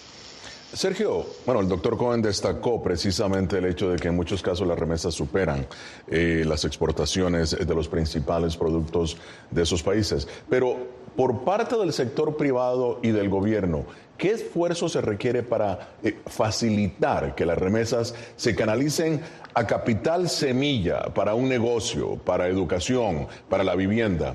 Sergio, 0.76 1.26
bueno, 1.46 1.62
el 1.62 1.70
doctor 1.70 1.96
Cohen 1.96 2.22
destacó 2.22 2.84
precisamente 2.84 3.60
el 3.60 3.66
hecho 3.66 3.90
de 3.90 3.96
que 3.96 4.10
en 4.10 4.16
muchos 4.16 4.42
casos 4.42 4.68
las 4.68 4.78
remesas 4.78 5.14
superan 5.14 5.66
eh, 6.06 6.44
las 6.46 6.66
exportaciones 6.66 7.58
de 7.58 7.74
los 7.74 7.88
principales 7.88 8.58
productos 8.58 9.16
de 9.52 9.64
esos 9.64 9.82
países. 9.82 10.28
Pero 10.50 10.76
por 11.16 11.46
parte 11.46 11.78
del 11.78 11.94
sector 11.94 12.36
privado 12.36 13.00
y 13.02 13.12
del 13.12 13.30
gobierno, 13.30 13.86
¿qué 14.18 14.32
esfuerzo 14.32 14.90
se 14.90 15.00
requiere 15.00 15.44
para 15.44 15.96
eh, 16.04 16.20
facilitar 16.26 17.36
que 17.36 17.46
las 17.46 17.58
remesas 17.58 18.14
se 18.36 18.54
canalicen 18.54 19.22
a 19.54 19.66
capital 19.66 20.28
semilla 20.28 21.06
para 21.14 21.36
un 21.36 21.48
negocio, 21.48 22.18
para 22.18 22.50
educación, 22.50 23.28
para 23.48 23.64
la 23.64 23.76
vivienda? 23.76 24.34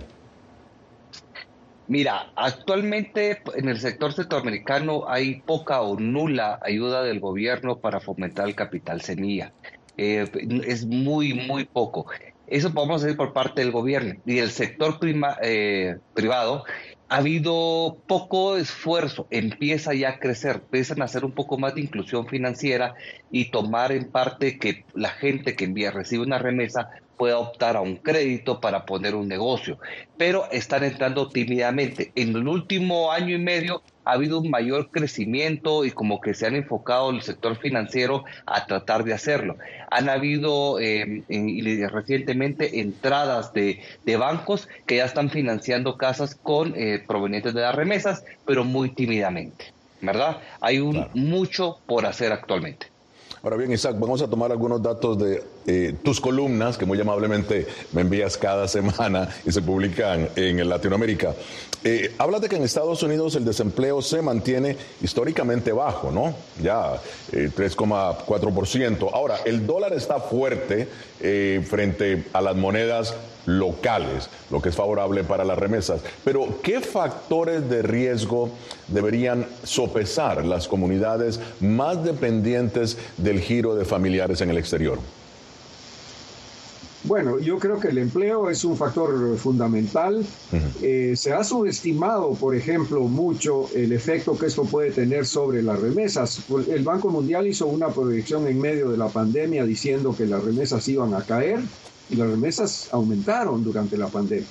Mira, 1.91 2.31
actualmente 2.37 3.43
en 3.57 3.69
el 3.69 3.81
sector 3.81 4.13
centroamericano 4.13 5.09
hay 5.09 5.41
poca 5.41 5.81
o 5.81 5.99
nula 5.99 6.61
ayuda 6.63 7.03
del 7.03 7.19
gobierno 7.19 7.81
para 7.81 7.99
fomentar 7.99 8.47
el 8.47 8.55
capital 8.55 9.01
semilla. 9.01 9.53
Eh, 9.97 10.25
es 10.69 10.87
muy, 10.87 11.35
muy 11.35 11.65
poco. 11.65 12.07
Eso 12.47 12.73
podemos 12.73 13.03
decir 13.03 13.17
por 13.17 13.33
parte 13.33 13.63
del 13.63 13.73
gobierno. 13.73 14.15
Y 14.25 14.39
el 14.39 14.53
sector 14.53 15.01
eh, 15.43 15.97
privado 16.15 16.65
ha 17.09 17.17
habido 17.17 17.99
poco 18.07 18.57
esfuerzo, 18.57 19.27
empieza 19.31 19.93
ya 19.93 20.11
a 20.11 20.19
crecer, 20.21 20.61
empiezan 20.63 21.03
a 21.03 21.07
hacer 21.07 21.25
un 21.25 21.33
poco 21.33 21.59
más 21.59 21.75
de 21.75 21.81
inclusión 21.81 22.29
financiera 22.29 22.95
y 23.33 23.51
tomar 23.51 23.91
en 23.91 24.13
parte 24.13 24.61
que 24.61 24.85
la 24.95 25.09
gente 25.09 25.57
que 25.57 25.65
envía, 25.65 25.91
recibe 25.91 26.23
una 26.23 26.39
remesa, 26.39 26.89
pueda 27.21 27.39
optar 27.39 27.77
a 27.77 27.83
un 27.83 27.97
crédito 27.97 28.62
para 28.62 28.87
poner 28.87 29.15
un 29.15 29.29
negocio, 29.29 29.79
pero 30.17 30.50
están 30.50 30.85
entrando 30.85 31.29
tímidamente. 31.29 32.12
En 32.15 32.35
el 32.35 32.49
último 32.49 33.12
año 33.12 33.37
y 33.37 33.39
medio 33.39 33.83
ha 34.07 34.12
habido 34.12 34.41
un 34.41 34.49
mayor 34.49 34.91
crecimiento 34.91 35.85
y 35.85 35.91
como 35.91 36.23
que 36.23 36.33
se 36.33 36.47
han 36.47 36.57
enfocado 36.57 37.11
el 37.11 37.21
sector 37.21 37.59
financiero 37.59 38.25
a 38.47 38.65
tratar 38.65 39.05
de 39.05 39.12
hacerlo. 39.12 39.59
Han 39.91 40.09
habido 40.09 40.81
eh, 40.81 41.23
recientemente 41.93 42.81
entradas 42.81 43.53
de, 43.53 43.83
bancos 44.17 44.67
que 44.87 44.97
ya 44.97 45.05
están 45.05 45.29
financiando 45.29 45.99
casas 45.99 46.35
con 46.35 46.73
eh, 46.75 47.05
provenientes 47.07 47.53
de 47.53 47.61
las 47.61 47.75
remesas, 47.75 48.25
pero 48.47 48.65
muy 48.65 48.95
tímidamente, 48.95 49.75
¿verdad? 50.00 50.39
Hay 50.62 50.79
un, 50.79 51.07
mucho 51.12 51.81
por 51.85 52.07
hacer 52.07 52.33
actualmente. 52.33 52.90
Ahora 53.43 53.57
bien, 53.57 53.73
Isaac, 53.73 53.97
vamos 53.99 54.21
a 54.21 54.29
tomar 54.29 54.53
algunos 54.53 54.83
datos 54.83 55.19
de 55.19 55.43
eh, 55.67 55.95
tus 56.03 56.21
columnas 56.21 56.77
que 56.77 56.85
muy 56.85 57.01
amablemente 57.01 57.67
me 57.93 58.03
envías 58.03 58.37
cada 58.37 58.69
semana 58.69 59.31
y 59.47 59.51
se 59.51 59.63
publican 59.63 60.29
en 60.37 60.69
Latinoamérica. 60.69 61.35
Eh, 61.83 62.15
hablas 62.19 62.43
de 62.43 62.51
que 62.51 62.57
en 62.57 62.65
Estados 62.65 63.03
Unidos 63.03 63.37
el 63.37 63.47
desempleo 63.47 64.03
se 64.03 64.21
mantiene 64.21 64.77
históricamente 65.01 65.73
bajo, 65.73 66.11
¿no? 66.11 66.35
Ya 66.63 67.01
3,4%. 67.33 69.07
Eh, 69.07 69.11
Ahora, 69.15 69.37
el 69.47 69.67
dólar 69.67 69.95
está 69.95 70.21
fuerte 70.21 70.89
eh, 71.21 71.65
frente 71.67 72.25
a 72.35 72.43
las 72.43 72.57
monedas 72.57 73.15
locales, 73.59 74.28
lo 74.50 74.61
que 74.61 74.69
es 74.69 74.76
favorable 74.76 75.25
para 75.25 75.45
las 75.45 75.59
remesas. 75.59 76.00
Pero, 76.25 76.61
¿qué 76.62 76.80
factores 76.80 77.69
de 77.69 77.83
riesgo 77.83 78.50
deberían 78.88 79.47
sopesar 79.62 80.45
las 80.45 80.69
comunidades 80.69 81.40
más 81.61 82.02
dependientes 82.04 82.99
del 83.16 83.40
giro 83.40 83.75
de 83.75 83.85
familiares 83.85 84.40
en 84.40 84.50
el 84.50 84.59
exterior? 84.59 84.99
Bueno, 87.02 87.38
yo 87.38 87.59
creo 87.59 87.80
que 87.80 87.88
el 87.88 87.99
empleo 87.99 88.50
es 88.50 88.62
un 88.62 88.76
factor 88.76 89.37
fundamental. 89.38 90.23
Eh, 90.83 91.14
se 91.16 91.33
ha 91.33 91.42
subestimado, 91.42 92.35
por 92.35 92.54
ejemplo, 92.54 93.00
mucho 93.00 93.71
el 93.75 93.92
efecto 93.92 94.37
que 94.37 94.47
esto 94.47 94.64
puede 94.64 94.90
tener 94.90 95.25
sobre 95.25 95.62
las 95.62 95.80
remesas. 95.80 96.42
El 96.69 96.85
Banco 96.85 97.09
Mundial 97.09 97.47
hizo 97.47 97.66
una 97.69 97.88
proyección 97.88 98.47
en 98.49 98.61
medio 98.61 98.90
de 98.90 98.99
la 98.99 99.09
pandemia 99.09 99.64
diciendo 99.64 100.14
que 100.16 100.26
las 100.26 100.45
remesas 100.45 100.87
iban 100.88 101.14
a 101.14 101.23
caer 101.23 101.61
y 102.11 102.17
las 102.17 102.29
remesas 102.29 102.88
aumentaron 102.93 103.62
durante 103.62 103.97
la 103.97 104.09
pandemia. 104.09 104.47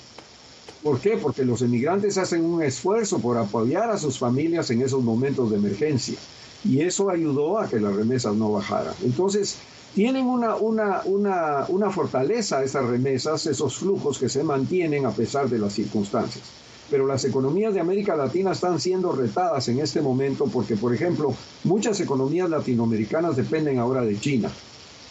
¿Por 0.84 1.00
qué? 1.00 1.18
Porque 1.18 1.44
los 1.44 1.62
emigrantes 1.62 2.18
hacen 2.18 2.46
un 2.46 2.64
esfuerzo 2.64 3.20
por 3.20 3.38
apoyar 3.38 3.90
a 3.90 3.98
sus 3.98 4.18
familias 4.18 4.70
en 4.72 4.82
esos 4.82 5.04
momentos 5.04 5.52
de 5.52 5.58
emergencia 5.58 6.18
y 6.64 6.82
eso 6.82 7.10
ayudó 7.10 7.60
a 7.60 7.68
que 7.68 7.80
las 7.80 7.94
remesas 7.94 8.36
no 8.36 8.52
bajaran. 8.52 8.94
Entonces, 9.04 9.58
tienen 9.94 10.26
una, 10.26 10.56
una, 10.56 11.02
una, 11.06 11.66
una 11.68 11.90
fortaleza 11.90 12.64
esas 12.64 12.86
remesas, 12.86 13.46
esos 13.46 13.78
flujos 13.78 14.20
que 14.20 14.30
se 14.30 14.44
mantienen 14.44 15.06
a 15.06 15.12
pesar 15.12 15.50
de 15.50 15.60
las 15.60 15.74
circunstancias. 15.74 16.46
Pero 16.90 17.06
las 17.06 17.24
economías 17.26 17.74
de 17.74 17.80
América 17.80 18.16
Latina 18.16 18.52
están 18.52 18.80
siendo 18.80 19.12
retadas 19.12 19.68
en 19.68 19.80
este 19.80 20.02
momento 20.02 20.46
porque, 20.46 20.76
por 20.76 20.94
ejemplo, 20.94 21.34
muchas 21.64 22.00
economías 22.00 22.50
latinoamericanas 22.50 23.36
dependen 23.36 23.80
ahora 23.80 24.02
de 24.02 24.20
China. 24.20 24.50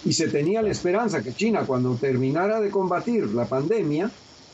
Y 0.05 0.13
se 0.13 0.29
tenía 0.29 0.63
la 0.63 0.71
esperanza 0.71 1.23
que 1.23 1.35
China, 1.35 1.65
cuando 1.67 1.95
terminara 1.95 2.61
de 2.61 2.71
combatir 2.71 3.27
la 3.35 3.47
pandemia, 3.47 4.11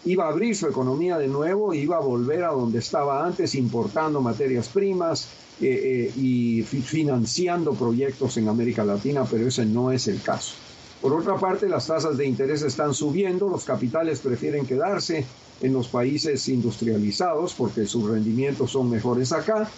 iba 0.06 0.24
a 0.24 0.28
abrir 0.28 0.56
su 0.56 0.66
economía 0.66 1.18
de 1.18 1.28
nuevo, 1.28 1.74
iba 1.74 1.96
a 1.96 2.00
volver 2.00 2.44
a 2.44 2.48
donde 2.48 2.78
estaba 2.78 3.24
antes, 3.24 3.54
importando 3.54 4.20
materias 4.20 4.68
primas, 4.68 5.28
eh, 5.60 6.10
eh, 6.16 6.20
y 6.20 6.62
financiando 6.62 7.74
proyectos 7.74 8.36
en 8.38 8.48
América 8.48 8.84
Latina, 8.84 9.24
pero 9.30 9.46
ese 9.46 9.64
no 9.64 9.92
es 9.92 10.08
el 10.08 10.20
caso. 10.20 10.54
Por 11.00 11.12
otra 11.12 11.36
parte, 11.36 11.68
las 11.68 11.86
tasas 11.86 12.16
de 12.16 12.26
interés 12.26 12.62
están 12.62 12.92
subiendo, 12.92 13.48
los 13.48 13.64
capitales 13.64 14.20
prefieren 14.20 14.66
quedarse 14.66 15.24
en 15.60 15.72
los 15.72 15.88
países 15.88 16.48
industrializados 16.48 17.54
porque 17.54 17.86
sus 17.86 18.08
rendimientos 18.08 18.72
son 18.72 18.90
mejores 18.90 19.32
acá 19.32 19.68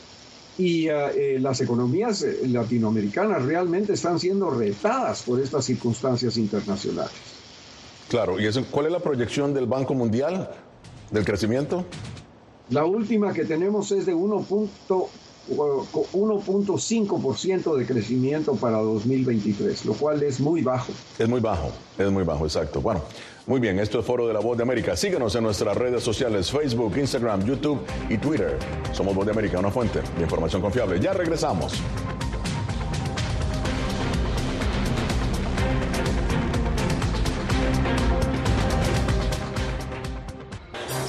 y 0.58 0.88
eh, 0.88 1.38
las 1.38 1.60
economías 1.60 2.24
latinoamericanas 2.44 3.44
realmente 3.44 3.92
están 3.92 4.18
siendo 4.18 4.50
retadas 4.50 5.22
por 5.22 5.40
estas 5.40 5.64
circunstancias 5.64 6.36
internacionales. 6.36 7.12
Claro, 8.08 8.40
¿y 8.40 8.46
eso, 8.46 8.64
cuál 8.70 8.86
es 8.86 8.92
la 8.92 9.00
proyección 9.00 9.52
del 9.52 9.66
Banco 9.66 9.94
Mundial 9.94 10.50
del 11.10 11.24
crecimiento? 11.24 11.84
La 12.70 12.84
última 12.84 13.32
que 13.32 13.44
tenemos 13.44 13.92
es 13.92 14.06
de 14.06 14.14
1.1 14.14 15.08
1.5% 15.48 17.76
de 17.76 17.86
crecimiento 17.86 18.56
para 18.56 18.78
2023, 18.78 19.84
lo 19.84 19.92
cual 19.94 20.20
es 20.22 20.40
muy 20.40 20.62
bajo. 20.62 20.92
Es 21.18 21.28
muy 21.28 21.40
bajo, 21.40 21.70
es 21.98 22.10
muy 22.10 22.24
bajo, 22.24 22.44
exacto. 22.44 22.80
Bueno, 22.80 23.02
muy 23.46 23.60
bien, 23.60 23.78
esto 23.78 24.00
es 24.00 24.04
Foro 24.04 24.26
de 24.26 24.34
la 24.34 24.40
Voz 24.40 24.56
de 24.56 24.64
América. 24.64 24.96
Síguenos 24.96 25.34
en 25.36 25.44
nuestras 25.44 25.76
redes 25.76 26.02
sociales, 26.02 26.50
Facebook, 26.50 26.96
Instagram, 26.96 27.44
YouTube 27.44 27.80
y 28.08 28.18
Twitter. 28.18 28.58
Somos 28.92 29.14
Voz 29.14 29.24
de 29.24 29.32
América, 29.32 29.58
una 29.58 29.70
fuente 29.70 30.00
de 30.16 30.22
información 30.22 30.60
confiable. 30.60 30.98
Ya 30.98 31.12
regresamos. 31.12 31.80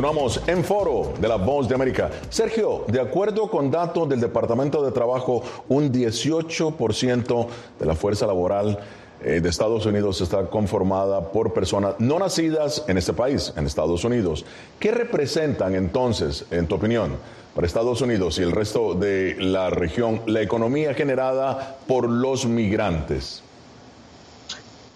Continuamos 0.00 0.40
en 0.46 0.64
foro 0.64 1.12
de 1.20 1.28
la 1.28 1.36
Voz 1.36 1.68
de 1.68 1.74
América. 1.74 2.10
Sergio, 2.30 2.86
de 2.88 3.02
acuerdo 3.02 3.50
con 3.50 3.70
datos 3.70 4.08
del 4.08 4.18
Departamento 4.18 4.82
de 4.82 4.92
Trabajo, 4.92 5.42
un 5.68 5.92
18% 5.92 7.46
de 7.78 7.84
la 7.84 7.94
fuerza 7.94 8.26
laboral 8.26 8.78
eh, 9.22 9.42
de 9.42 9.48
Estados 9.50 9.84
Unidos 9.84 10.22
está 10.22 10.46
conformada 10.46 11.30
por 11.30 11.52
personas 11.52 11.96
no 11.98 12.18
nacidas 12.18 12.82
en 12.88 12.96
este 12.96 13.12
país, 13.12 13.52
en 13.58 13.66
Estados 13.66 14.02
Unidos. 14.02 14.46
¿Qué 14.78 14.90
representan 14.90 15.74
entonces, 15.74 16.46
en 16.50 16.66
tu 16.66 16.76
opinión, 16.76 17.16
para 17.54 17.66
Estados 17.66 18.00
Unidos 18.00 18.38
y 18.38 18.42
el 18.42 18.52
resto 18.52 18.94
de 18.94 19.36
la 19.38 19.68
región 19.68 20.22
la 20.24 20.40
economía 20.40 20.94
generada 20.94 21.76
por 21.86 22.08
los 22.08 22.46
migrantes? 22.46 23.42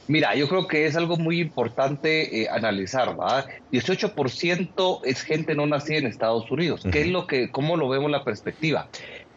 Mira, 0.06 0.34
yo 0.34 0.48
creo 0.48 0.66
que 0.66 0.86
es 0.86 0.96
algo 0.96 1.16
muy 1.16 1.40
importante 1.40 2.42
eh, 2.42 2.48
analizar, 2.50 3.16
¿verdad? 3.16 3.46
18% 3.72 5.00
es 5.04 5.22
gente 5.22 5.54
no 5.54 5.66
nacida 5.66 5.98
en 5.98 6.06
Estados 6.06 6.50
Unidos. 6.50 6.82
¿Qué 6.90 7.02
es 7.02 7.08
lo 7.08 7.26
que, 7.26 7.50
cómo 7.50 7.76
lo 7.76 7.88
vemos 7.88 8.10
la 8.10 8.24
perspectiva? 8.24 8.88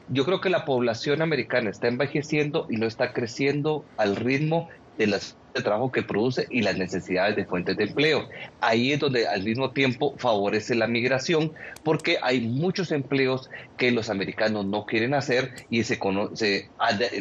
Yo 0.09 0.25
creo 0.25 0.41
que 0.41 0.49
la 0.49 0.65
población 0.65 1.21
americana 1.21 1.69
está 1.69 1.87
envejeciendo 1.87 2.67
y 2.69 2.77
no 2.77 2.85
está 2.85 3.13
creciendo 3.13 3.85
al 3.97 4.15
ritmo 4.15 4.69
de 4.97 5.07
las 5.07 5.35
de 5.57 5.63
trabajo 5.63 5.91
que 5.91 6.03
produce 6.03 6.47
y 6.49 6.61
las 6.61 6.77
necesidades 6.77 7.35
de 7.35 7.45
fuentes 7.45 7.77
de 7.77 7.85
empleo. 7.85 8.27
Ahí 8.61 8.91
es 8.91 8.99
donde 8.99 9.27
al 9.27 9.43
mismo 9.43 9.71
tiempo 9.71 10.13
favorece 10.17 10.75
la 10.75 10.87
migración 10.87 11.51
porque 11.83 12.17
hay 12.21 12.41
muchos 12.41 12.91
empleos 12.91 13.49
que 13.77 13.91
los 13.91 14.09
americanos 14.09 14.65
no 14.65 14.85
quieren 14.85 15.13
hacer 15.13 15.51
y 15.69 15.83
se, 15.83 15.99
se 16.33 16.69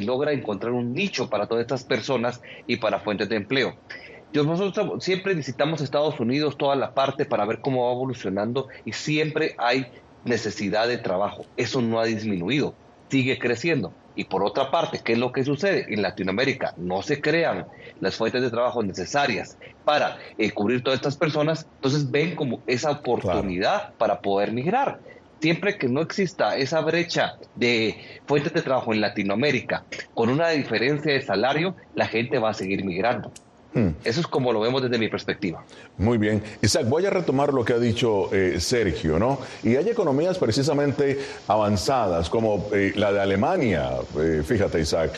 logra 0.00 0.32
encontrar 0.32 0.72
un 0.72 0.92
nicho 0.92 1.30
para 1.30 1.46
todas 1.46 1.62
estas 1.62 1.84
personas 1.84 2.40
y 2.66 2.76
para 2.76 3.00
fuentes 3.00 3.28
de 3.28 3.36
empleo. 3.36 3.74
Nosotros 4.34 5.02
siempre 5.02 5.34
visitamos 5.34 5.80
Estados 5.80 6.20
Unidos, 6.20 6.58
toda 6.58 6.76
la 6.76 6.92
parte 6.92 7.24
para 7.24 7.46
ver 7.46 7.60
cómo 7.60 7.86
va 7.86 7.92
evolucionando 7.92 8.68
y 8.84 8.92
siempre 8.92 9.54
hay 9.56 9.86
necesidad 10.24 10.88
de 10.88 10.98
trabajo. 10.98 11.46
Eso 11.56 11.80
no 11.80 12.00
ha 12.00 12.04
disminuido, 12.04 12.74
sigue 13.08 13.38
creciendo. 13.38 13.94
Y 14.16 14.24
por 14.24 14.42
otra 14.42 14.70
parte, 14.70 15.00
¿qué 15.04 15.12
es 15.12 15.18
lo 15.18 15.30
que 15.30 15.44
sucede? 15.44 15.86
En 15.92 16.02
Latinoamérica 16.02 16.74
no 16.78 17.02
se 17.02 17.20
crean 17.20 17.66
las 18.00 18.16
fuentes 18.16 18.42
de 18.42 18.50
trabajo 18.50 18.82
necesarias 18.82 19.58
para 19.84 20.18
eh, 20.38 20.50
cubrir 20.50 20.82
todas 20.82 20.98
estas 20.98 21.16
personas, 21.16 21.66
entonces 21.76 22.10
ven 22.10 22.34
como 22.34 22.60
esa 22.66 22.90
oportunidad 22.90 23.92
para 23.94 24.20
poder 24.20 24.52
migrar. 24.52 24.98
Siempre 25.40 25.76
que 25.76 25.86
no 25.86 26.00
exista 26.00 26.56
esa 26.56 26.80
brecha 26.80 27.36
de 27.54 28.20
fuentes 28.26 28.54
de 28.54 28.62
trabajo 28.62 28.94
en 28.94 29.02
Latinoamérica 29.02 29.84
con 30.14 30.30
una 30.30 30.48
diferencia 30.48 31.12
de 31.12 31.20
salario, 31.20 31.76
la 31.94 32.06
gente 32.06 32.38
va 32.38 32.50
a 32.50 32.54
seguir 32.54 32.84
migrando. 32.84 33.30
Hmm. 33.76 33.90
Eso 34.04 34.20
es 34.20 34.26
como 34.26 34.54
lo 34.54 34.60
vemos 34.60 34.82
desde 34.82 34.98
mi 34.98 35.08
perspectiva. 35.08 35.62
Muy 35.98 36.16
bien. 36.16 36.42
Isaac, 36.62 36.88
voy 36.88 37.04
a 37.04 37.10
retomar 37.10 37.52
lo 37.52 37.62
que 37.62 37.74
ha 37.74 37.78
dicho 37.78 38.32
eh, 38.32 38.58
Sergio, 38.58 39.18
¿no? 39.18 39.38
Y 39.62 39.76
hay 39.76 39.86
economías 39.90 40.38
precisamente 40.38 41.18
avanzadas, 41.46 42.30
como 42.30 42.70
eh, 42.72 42.94
la 42.96 43.12
de 43.12 43.20
Alemania, 43.20 43.90
eh, 44.18 44.42
fíjate 44.42 44.80
Isaac, 44.80 45.12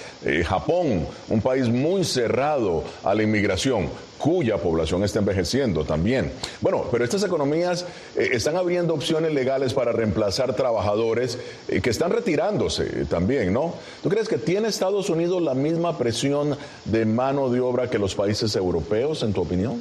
Japón, 0.44 1.06
un 1.28 1.40
país 1.40 1.68
muy 1.68 2.02
cerrado 2.02 2.82
a 3.04 3.14
la 3.14 3.22
inmigración 3.22 3.90
cuya 4.18 4.58
población 4.58 5.04
está 5.04 5.20
envejeciendo 5.20 5.84
también. 5.84 6.32
Bueno, 6.60 6.84
pero 6.90 7.04
estas 7.04 7.22
economías 7.22 7.86
eh, 8.16 8.30
están 8.32 8.56
abriendo 8.56 8.92
opciones 8.92 9.32
legales 9.32 9.72
para 9.72 9.92
reemplazar 9.92 10.54
trabajadores 10.54 11.38
eh, 11.68 11.80
que 11.80 11.90
están 11.90 12.10
retirándose 12.10 13.06
también, 13.06 13.52
¿no? 13.52 13.74
¿Tú 14.02 14.08
crees 14.08 14.28
que 14.28 14.38
tiene 14.38 14.68
Estados 14.68 15.08
Unidos 15.08 15.40
la 15.40 15.54
misma 15.54 15.96
presión 15.96 16.56
de 16.84 17.06
mano 17.06 17.48
de 17.48 17.60
obra 17.60 17.88
que 17.88 17.98
los 17.98 18.14
países 18.14 18.54
europeos, 18.56 19.22
en 19.22 19.32
tu 19.32 19.42
opinión? 19.42 19.80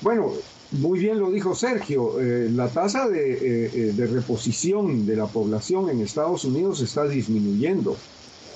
Bueno, 0.00 0.32
muy 0.72 0.98
bien 0.98 1.18
lo 1.18 1.30
dijo 1.30 1.54
Sergio, 1.54 2.20
eh, 2.20 2.48
la 2.50 2.68
tasa 2.68 3.08
de, 3.08 3.92
de 3.92 4.06
reposición 4.06 5.06
de 5.06 5.16
la 5.16 5.26
población 5.26 5.90
en 5.90 6.00
Estados 6.00 6.44
Unidos 6.44 6.80
está 6.80 7.04
disminuyendo. 7.06 7.96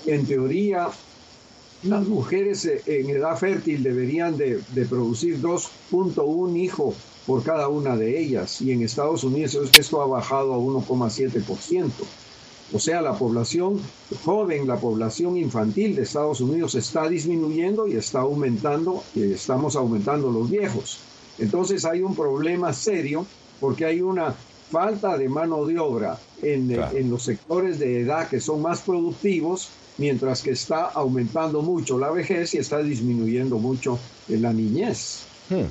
En 0.06 0.26
teoría, 0.26 0.88
las 1.82 2.06
mujeres 2.06 2.64
eh, 2.66 2.82
en 2.86 3.10
edad 3.10 3.36
fértil 3.36 3.82
deberían 3.82 4.36
de, 4.36 4.62
producir 4.88 5.40
2.1 5.40 6.56
hijos 6.58 6.94
por 7.26 7.42
cada 7.42 7.68
una 7.68 7.96
de 7.96 8.20
ellas 8.20 8.60
y 8.60 8.72
en 8.72 8.82
Estados 8.82 9.24
Unidos 9.24 9.56
esto 9.78 10.02
ha 10.02 10.06
bajado 10.06 10.54
a 10.54 10.58
1,7%. 10.58 11.90
O 12.72 12.78
sea, 12.78 13.02
la 13.02 13.14
población 13.14 13.80
joven, 14.24 14.68
la 14.68 14.76
población 14.76 15.36
infantil 15.36 15.96
de 15.96 16.02
Estados 16.02 16.40
Unidos 16.40 16.74
está 16.76 17.08
disminuyendo 17.08 17.88
y 17.88 17.96
está 17.96 18.20
aumentando, 18.20 19.02
y 19.14 19.32
estamos 19.32 19.74
aumentando 19.74 20.30
los 20.30 20.48
viejos. 20.48 20.98
Entonces 21.38 21.84
hay 21.84 22.02
un 22.02 22.14
problema 22.14 22.72
serio 22.72 23.26
porque 23.58 23.86
hay 23.86 24.00
una 24.02 24.34
falta 24.70 25.18
de 25.18 25.28
mano 25.28 25.66
de 25.66 25.78
obra 25.78 26.18
en, 26.42 26.70
en 26.70 27.10
los 27.10 27.24
sectores 27.24 27.78
de 27.78 28.00
edad 28.00 28.28
que 28.28 28.40
son 28.40 28.62
más 28.62 28.80
productivos 28.80 29.70
mientras 29.98 30.42
que 30.42 30.52
está 30.52 30.84
aumentando 30.86 31.60
mucho 31.60 31.98
la 31.98 32.10
vejez 32.10 32.54
y 32.54 32.58
está 32.58 32.78
disminuyendo 32.78 33.58
mucho 33.58 33.98
la 34.28 34.52
niñez. 34.52 35.26
Hmm. 35.50 35.64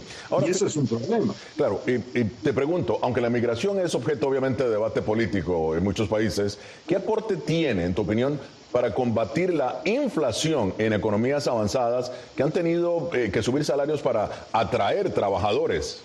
y 0.45 0.49
eso 0.49 0.67
es 0.67 0.75
un 0.75 0.85
problema. 0.85 1.33
Claro, 1.55 1.81
y, 1.87 1.99
te 2.25 2.53
pregunto, 2.53 2.99
aunque 3.01 3.21
la 3.21 3.29
migración 3.29 3.79
es 3.79 3.95
objeto 3.95 4.27
obviamente 4.27 4.65
de 4.65 4.71
debate 4.71 5.01
político 5.01 5.73
en 5.73 5.83
muchos 5.83 6.09
países, 6.09 6.59
¿qué 6.85 6.97
aporte 6.97 7.37
tiene, 7.37 7.85
en 7.85 7.93
tu 7.93 8.01
opinión, 8.01 8.39
para 8.73 8.93
combatir 8.93 9.53
la 9.53 9.81
inflación 9.85 10.73
en 10.77 10.93
economías 10.93 11.47
avanzadas 11.47 12.11
que 12.35 12.43
han 12.43 12.51
tenido 12.51 13.09
eh, 13.13 13.31
que 13.31 13.41
subir 13.41 13.63
salarios 13.63 14.01
para 14.01 14.47
atraer 14.51 15.13
trabajadores? 15.13 16.01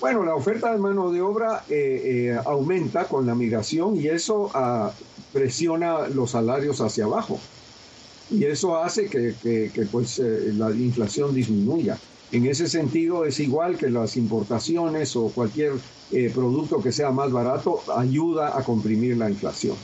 Bueno, 0.00 0.24
la 0.24 0.34
oferta 0.34 0.72
de 0.72 0.78
mano 0.78 1.10
de 1.10 1.22
obra 1.22 1.64
eh, 1.70 2.02
eh, 2.04 2.38
aumenta 2.44 3.04
con 3.04 3.26
la 3.26 3.34
migración 3.34 3.96
y 3.96 4.08
eso 4.08 4.50
ah, 4.54 4.92
presiona 5.32 6.08
los 6.08 6.32
salarios 6.32 6.80
hacia 6.80 7.04
abajo. 7.04 7.40
Y 8.30 8.44
eso 8.44 8.76
hace 8.76 9.06
que, 9.06 9.34
pues, 9.90 10.18
eh, 10.18 10.52
la 10.54 10.70
inflación 10.70 11.34
disminuya. 11.34 11.98
En 12.32 12.44
ese 12.46 12.68
sentido 12.68 13.24
es 13.24 13.38
igual 13.38 13.78
que 13.78 13.88
las 13.88 14.16
importaciones 14.16 15.14
o 15.14 15.28
cualquier 15.28 15.74
eh, 16.10 16.30
producto 16.34 16.82
que 16.82 16.90
sea 16.90 17.10
más 17.10 17.30
barato 17.30 17.80
ayuda 17.96 18.58
a 18.58 18.64
comprimir 18.64 19.16
la 19.16 19.30
inflación. 19.30 19.76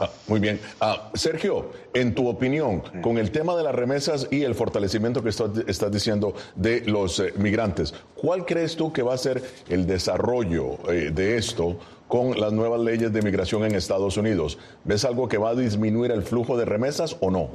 Ah, 0.00 0.08
muy 0.28 0.40
bien. 0.40 0.58
Ah, 0.80 1.10
Sergio, 1.14 1.72
en 1.92 2.14
tu 2.14 2.26
opinión, 2.26 2.82
con 3.02 3.18
el 3.18 3.30
tema 3.30 3.54
de 3.54 3.62
las 3.62 3.74
remesas 3.74 4.28
y 4.30 4.44
el 4.44 4.54
fortalecimiento 4.54 5.22
que 5.22 5.28
estás, 5.28 5.92
diciendo 5.92 6.34
de 6.56 6.80
los 6.86 7.20
eh, 7.20 7.34
migrantes, 7.36 7.92
¿cuál 8.14 8.46
crees 8.46 8.76
tú 8.76 8.92
que 8.92 9.02
va 9.02 9.12
a 9.12 9.18
ser 9.18 9.42
el 9.68 9.86
desarrollo 9.86 10.78
de 10.88 11.36
esto 11.36 11.76
con 12.08 12.40
las 12.40 12.52
nuevas 12.52 12.80
leyes 12.80 13.12
de 13.12 13.20
migración 13.20 13.64
en 13.64 13.74
Estados 13.74 14.16
Unidos? 14.16 14.58
¿Ves 14.84 15.04
algo 15.04 15.28
que 15.28 15.36
va 15.36 15.50
a 15.50 15.54
disminuir 15.54 16.12
el 16.12 16.22
flujo 16.22 16.56
de 16.56 16.64
remesas 16.64 17.16
o 17.20 17.30
no? 17.30 17.50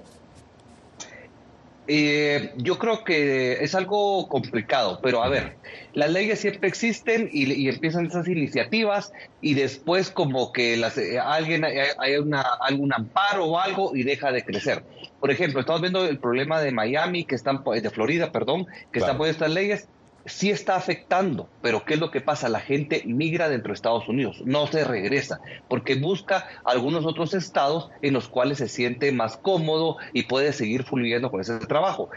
Eh, 1.88 2.52
yo 2.58 2.80
creo 2.80 3.04
que 3.04 3.64
es 3.64 3.76
algo 3.76 4.28
complicado, 4.28 5.00
pero 5.04 5.24
a 5.24 5.30
ver, 5.30 5.58
las 5.94 6.12
leyes 6.12 6.40
siempre 6.40 6.68
existen 6.68 7.30
y, 7.32 7.70
empiezan 7.70 8.08
esas 8.08 8.28
iniciativas 8.28 9.14
y 9.42 9.54
después 9.54 10.10
como 10.10 10.52
que 10.52 10.78
las, 10.78 10.98
eh, 10.98 11.20
alguien 11.20 11.64
hay 11.64 12.16
una, 12.18 12.42
algún 12.42 12.92
amparo 12.94 13.46
o 13.46 13.60
algo 13.60 13.96
y 13.96 14.04
deja 14.04 14.32
de 14.32 14.44
crecer. 14.44 14.84
Por 15.20 15.30
ejemplo, 15.30 15.60
estamos 15.60 15.82
viendo 15.82 16.06
el 16.06 16.18
problema 16.18 16.60
de 16.60 16.72
Miami, 16.72 17.26
que 17.26 17.36
están 17.36 17.64
de 17.64 17.90
Florida, 17.90 18.32
perdón, 18.32 18.66
que 18.92 19.00
están 19.00 19.18
poniendo 19.18 19.46
estas 19.46 19.52
leyes 19.52 19.88
sí 20.26 20.50
está 20.50 20.76
afectando, 20.76 21.48
pero 21.62 21.86
¿qué 21.86 21.96
es 21.96 22.00
lo 22.00 22.12
que 22.12 22.22
pasa? 22.22 22.50
La 22.50 22.60
gente 22.60 23.04
migra 23.06 23.50
dentro 23.50 23.70
de 23.70 23.76
Estados 23.76 24.08
Unidos, 24.08 24.42
no 24.46 24.68
se 24.68 24.84
regresa, 24.84 25.40
porque 25.68 25.96
busca 25.96 26.48
algunos 26.64 27.06
otros 27.06 27.34
estados 27.34 27.90
en 28.02 28.14
los 28.14 28.28
cuales 28.28 28.58
se 28.58 28.68
siente 28.68 29.12
más 29.12 29.38
cómodo 29.38 29.98
y 30.14 30.24
puede 30.24 30.54
seguir 30.54 30.84
fluyendo 30.84 31.32
con 31.32 31.42
ese 31.42 31.58
trabajo. 31.60 32.10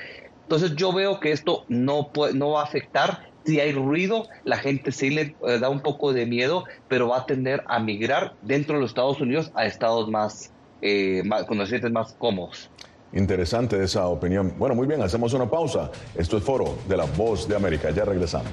Entonces 0.43 0.75
yo 0.77 0.93
veo 0.93 1.21
que 1.21 1.33
esto 1.33 1.65
no, 1.69 2.11
no 2.35 2.51
va 2.51 2.63
a 2.63 2.65
afectar. 2.65 3.29
Si 3.45 3.61
hay 3.61 3.73
ruido, 3.73 4.29
la 4.45 4.57
gente 4.57 4.93
sí 4.93 5.11
le 5.11 5.37
eh, 5.47 5.59
da 5.59 5.69
un 5.69 5.81
poco 5.81 6.13
de 6.13 6.27
miedo, 6.27 6.65
pero 6.89 7.09
va 7.09 7.19
a 7.19 7.27
tender 7.27 7.63
a 7.67 7.79
migrar 7.79 8.35
dentro 8.43 8.77
de 8.77 8.81
los 8.81 8.91
Estados 8.91 9.21
Unidos 9.21 9.53
a 9.55 9.67
estados 9.67 10.09
más, 10.09 10.53
eh, 10.81 11.23
más 11.25 11.45
con 11.45 11.59
los 11.59 11.71
más 11.93 12.15
cómodos. 12.15 12.71
Interesante 13.13 13.83
esa 13.83 14.07
opinión. 14.07 14.53
Bueno, 14.59 14.75
muy 14.75 14.87
bien, 14.87 15.03
hacemos 15.03 15.33
una 15.33 15.49
pausa. 15.49 15.91
Esto 16.15 16.37
es 16.37 16.45
Foro 16.45 16.77
de 16.89 16.97
la 16.97 17.05
Voz 17.05 17.49
de 17.49 17.57
América. 17.57 17.91
Ya 17.91 18.05
regresamos. 18.05 18.53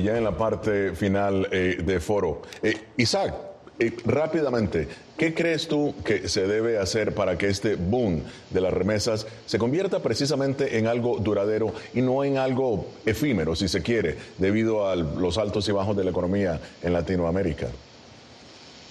Y 0.00 0.04
ya 0.04 0.16
en 0.16 0.24
la 0.24 0.34
parte 0.34 0.94
final 0.94 1.46
eh, 1.52 1.76
de 1.84 2.00
foro, 2.00 2.40
eh, 2.62 2.74
Isaac, 2.96 3.34
eh, 3.78 3.94
rápidamente, 4.06 4.88
¿qué 5.18 5.34
crees 5.34 5.68
tú 5.68 5.94
que 6.02 6.26
se 6.26 6.46
debe 6.46 6.78
hacer 6.78 7.14
para 7.14 7.36
que 7.36 7.48
este 7.48 7.74
boom 7.74 8.22
de 8.48 8.62
las 8.62 8.72
remesas 8.72 9.26
se 9.44 9.58
convierta 9.58 10.00
precisamente 10.02 10.78
en 10.78 10.86
algo 10.86 11.18
duradero 11.18 11.74
y 11.92 12.00
no 12.00 12.24
en 12.24 12.38
algo 12.38 12.86
efímero, 13.04 13.54
si 13.54 13.68
se 13.68 13.82
quiere, 13.82 14.16
debido 14.38 14.88
a 14.88 14.96
los 14.96 15.36
altos 15.36 15.68
y 15.68 15.72
bajos 15.72 15.94
de 15.94 16.04
la 16.04 16.12
economía 16.12 16.58
en 16.82 16.94
Latinoamérica? 16.94 17.68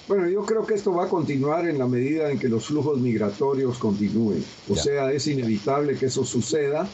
Bueno, 0.08 0.30
yo 0.30 0.46
creo 0.46 0.64
que 0.68 0.76
esto 0.76 0.94
va 0.94 1.06
a 1.06 1.10
continuar 1.10 1.68
en 1.68 1.80
la 1.80 1.88
medida 1.88 2.30
en 2.30 2.38
que 2.38 2.50
los 2.50 2.66
flujos 2.66 3.00
migratorios 3.00 3.80
continúen. 3.80 4.46
O 4.70 4.76
sea, 4.76 5.12
es 5.12 5.26
inevitable 5.26 5.96
que 5.96 6.06
eso 6.06 6.24
suceda 6.24 6.88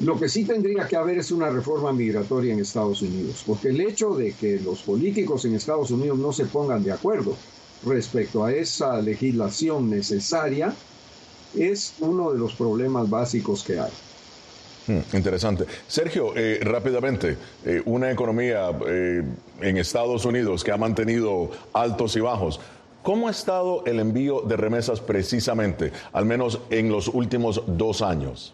lo 0.00 0.18
que 0.18 0.28
sí 0.28 0.44
tendría 0.44 0.86
que 0.86 0.96
haber 0.96 1.18
es 1.18 1.30
una 1.30 1.48
reforma 1.48 1.92
migratoria 1.92 2.52
en 2.52 2.60
Estados 2.60 3.00
Unidos, 3.00 3.42
porque 3.46 3.68
el 3.68 3.80
hecho 3.80 4.14
de 4.14 4.32
que 4.32 4.60
los 4.60 4.82
políticos 4.82 5.44
en 5.46 5.54
Estados 5.54 5.90
Unidos 5.90 6.18
no 6.18 6.32
se 6.32 6.44
pongan 6.44 6.84
de 6.84 6.92
acuerdo 6.92 7.34
respecto 7.84 8.44
a 8.44 8.52
esa 8.52 9.00
legislación 9.00 9.88
necesaria 9.88 10.74
es 11.56 11.94
uno 12.00 12.32
de 12.32 12.38
los 12.38 12.54
problemas 12.54 13.08
básicos 13.08 13.62
que 13.62 13.80
hay. 13.80 13.90
Hmm, 14.86 15.16
interesante. 15.16 15.64
Sergio, 15.88 16.32
eh, 16.36 16.60
rápidamente, 16.62 17.36
eh, 17.64 17.82
una 17.86 18.10
economía 18.10 18.70
eh, 18.86 19.22
en 19.60 19.76
Estados 19.78 20.24
Unidos 20.26 20.62
que 20.62 20.72
ha 20.72 20.76
mantenido 20.76 21.50
altos 21.72 22.14
y 22.16 22.20
bajos. 22.20 22.60
¿Cómo 23.02 23.28
ha 23.28 23.30
estado 23.30 23.84
el 23.86 23.98
envío 24.00 24.42
de 24.42 24.56
remesas 24.56 25.00
precisamente, 25.00 25.92
al 26.12 26.26
menos 26.26 26.60
en 26.70 26.90
los 26.90 27.08
últimos 27.08 27.62
dos 27.66 28.02
años? 28.02 28.52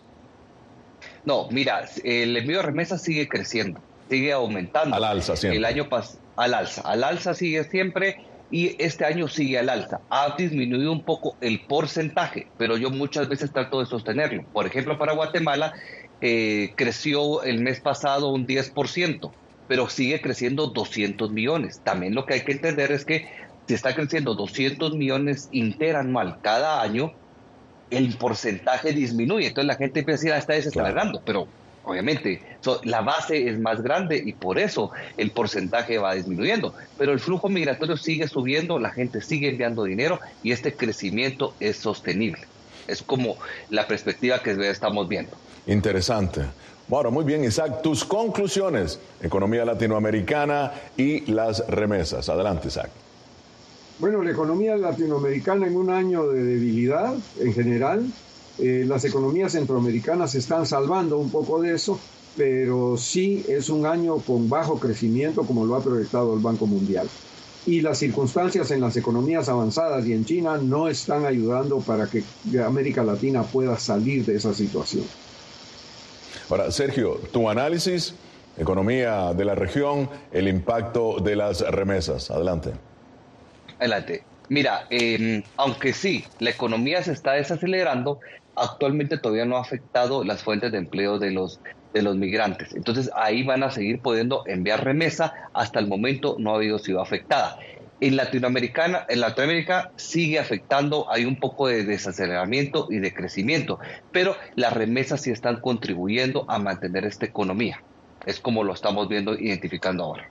No, 1.24 1.48
mira, 1.50 1.88
el 2.04 2.36
envío 2.36 2.58
de 2.58 2.62
remesas 2.62 3.02
sigue 3.02 3.28
creciendo, 3.28 3.80
sigue 4.08 4.32
aumentando. 4.32 4.96
Al 4.96 5.04
alza 5.04 5.36
siempre. 5.36 5.58
El 5.58 5.64
año 5.64 5.88
pasado, 5.88 6.18
al 6.36 6.54
alza, 6.54 6.82
al 6.82 7.04
alza 7.04 7.34
sigue 7.34 7.64
siempre 7.64 8.24
y 8.50 8.76
este 8.82 9.04
año 9.04 9.28
sigue 9.28 9.58
al 9.58 9.68
alza. 9.68 10.00
Ha 10.10 10.34
disminuido 10.36 10.92
un 10.92 11.02
poco 11.02 11.36
el 11.40 11.60
porcentaje, 11.60 12.48
pero 12.58 12.76
yo 12.76 12.90
muchas 12.90 13.28
veces 13.28 13.52
trato 13.52 13.80
de 13.80 13.86
sostenerlo. 13.86 14.44
Por 14.52 14.66
ejemplo, 14.66 14.98
para 14.98 15.14
Guatemala 15.14 15.72
eh, 16.20 16.72
creció 16.76 17.42
el 17.42 17.60
mes 17.62 17.80
pasado 17.80 18.28
un 18.28 18.46
10%, 18.46 19.32
pero 19.68 19.88
sigue 19.88 20.20
creciendo 20.20 20.66
200 20.66 21.30
millones. 21.30 21.80
También 21.82 22.14
lo 22.14 22.26
que 22.26 22.34
hay 22.34 22.40
que 22.42 22.52
entender 22.52 22.92
es 22.92 23.04
que 23.04 23.28
si 23.66 23.74
está 23.74 23.94
creciendo 23.94 24.34
200 24.34 24.94
millones 24.94 25.48
interanual 25.52 26.38
cada 26.42 26.82
año, 26.82 27.12
el 27.92 28.16
porcentaje 28.16 28.92
disminuye. 28.92 29.48
Entonces 29.48 29.66
la 29.66 29.76
gente 29.76 30.00
empieza 30.00 30.16
a 30.16 30.20
decir, 30.20 30.32
ah, 30.32 30.38
está 30.38 30.52
desacelerando, 30.54 31.20
pero 31.24 31.46
obviamente 31.84 32.40
la 32.84 33.00
base 33.02 33.48
es 33.48 33.58
más 33.58 33.82
grande 33.82 34.22
y 34.24 34.32
por 34.32 34.58
eso 34.58 34.90
el 35.16 35.30
porcentaje 35.30 35.98
va 35.98 36.14
disminuyendo. 36.14 36.74
Pero 36.98 37.12
el 37.12 37.20
flujo 37.20 37.48
migratorio 37.48 37.96
sigue 37.96 38.28
subiendo, 38.28 38.78
la 38.78 38.90
gente 38.90 39.20
sigue 39.20 39.50
enviando 39.50 39.84
dinero 39.84 40.18
y 40.42 40.52
este 40.52 40.74
crecimiento 40.74 41.54
es 41.60 41.76
sostenible. 41.76 42.42
Es 42.88 43.02
como 43.02 43.36
la 43.70 43.86
perspectiva 43.86 44.40
que 44.40 44.52
estamos 44.68 45.08
viendo. 45.08 45.36
Interesante. 45.66 46.42
Bueno, 46.88 47.10
muy 47.10 47.24
bien, 47.24 47.44
Isaac. 47.44 47.82
Tus 47.82 48.04
conclusiones, 48.04 48.98
economía 49.22 49.64
latinoamericana 49.64 50.72
y 50.96 51.30
las 51.32 51.66
remesas. 51.68 52.28
Adelante, 52.28 52.68
Isaac. 52.68 52.90
Bueno, 54.02 54.20
la 54.20 54.32
economía 54.32 54.76
latinoamericana 54.76 55.68
en 55.68 55.76
un 55.76 55.88
año 55.88 56.26
de 56.26 56.42
debilidad 56.42 57.14
en 57.38 57.54
general, 57.54 58.04
eh, 58.58 58.84
las 58.84 59.04
economías 59.04 59.52
centroamericanas 59.52 60.32
se 60.32 60.38
están 60.38 60.66
salvando 60.66 61.18
un 61.18 61.30
poco 61.30 61.62
de 61.62 61.74
eso, 61.74 62.00
pero 62.36 62.96
sí 62.96 63.46
es 63.48 63.68
un 63.68 63.86
año 63.86 64.16
con 64.16 64.48
bajo 64.48 64.80
crecimiento 64.80 65.44
como 65.44 65.64
lo 65.64 65.76
ha 65.76 65.84
proyectado 65.84 66.34
el 66.34 66.40
Banco 66.40 66.66
Mundial. 66.66 67.08
Y 67.64 67.80
las 67.80 67.98
circunstancias 67.98 68.72
en 68.72 68.80
las 68.80 68.96
economías 68.96 69.48
avanzadas 69.48 70.04
y 70.04 70.14
en 70.14 70.24
China 70.24 70.58
no 70.60 70.88
están 70.88 71.24
ayudando 71.24 71.78
para 71.78 72.08
que 72.08 72.24
América 72.60 73.04
Latina 73.04 73.44
pueda 73.44 73.78
salir 73.78 74.24
de 74.24 74.34
esa 74.34 74.52
situación. 74.52 75.04
Ahora, 76.50 76.72
Sergio, 76.72 77.20
tu 77.30 77.48
análisis, 77.48 78.16
economía 78.58 79.32
de 79.32 79.44
la 79.44 79.54
región, 79.54 80.10
el 80.32 80.48
impacto 80.48 81.20
de 81.20 81.36
las 81.36 81.60
remesas. 81.60 82.32
Adelante. 82.32 82.72
Adelante. 83.82 84.22
Mira, 84.48 84.86
em, 84.90 85.42
aunque 85.56 85.92
sí, 85.92 86.24
la 86.38 86.50
economía 86.50 87.02
se 87.02 87.10
está 87.10 87.32
desacelerando, 87.32 88.20
actualmente 88.54 89.18
todavía 89.18 89.44
no 89.44 89.56
ha 89.56 89.60
afectado 89.60 90.22
las 90.22 90.44
fuentes 90.44 90.70
de 90.70 90.78
empleo 90.78 91.18
de 91.18 91.32
los, 91.32 91.58
de 91.92 92.02
los 92.02 92.14
migrantes. 92.14 92.72
Entonces 92.76 93.10
ahí 93.16 93.42
van 93.42 93.64
a 93.64 93.72
seguir 93.72 94.00
pudiendo 94.00 94.44
enviar 94.46 94.84
remesa. 94.84 95.34
Hasta 95.52 95.80
el 95.80 95.88
momento 95.88 96.36
no 96.38 96.52
ha 96.52 96.58
habido 96.58 96.78
sido 96.78 97.00
afectada. 97.00 97.58
En 98.00 98.14
Latinoamericana, 98.14 99.04
en 99.08 99.18
Latinoamérica 99.18 99.90
sigue 99.96 100.38
afectando, 100.38 101.10
hay 101.10 101.24
un 101.24 101.40
poco 101.40 101.66
de 101.66 101.82
desaceleramiento 101.82 102.86
y 102.88 103.00
de 103.00 103.12
crecimiento, 103.12 103.80
pero 104.12 104.36
las 104.54 104.72
remesas 104.72 105.22
sí 105.22 105.32
están 105.32 105.60
contribuyendo 105.60 106.48
a 106.48 106.60
mantener 106.60 107.04
esta 107.04 107.26
economía. 107.26 107.82
Es 108.26 108.38
como 108.38 108.62
lo 108.62 108.74
estamos 108.74 109.08
viendo, 109.08 109.36
identificando 109.36 110.04
ahora. 110.04 110.30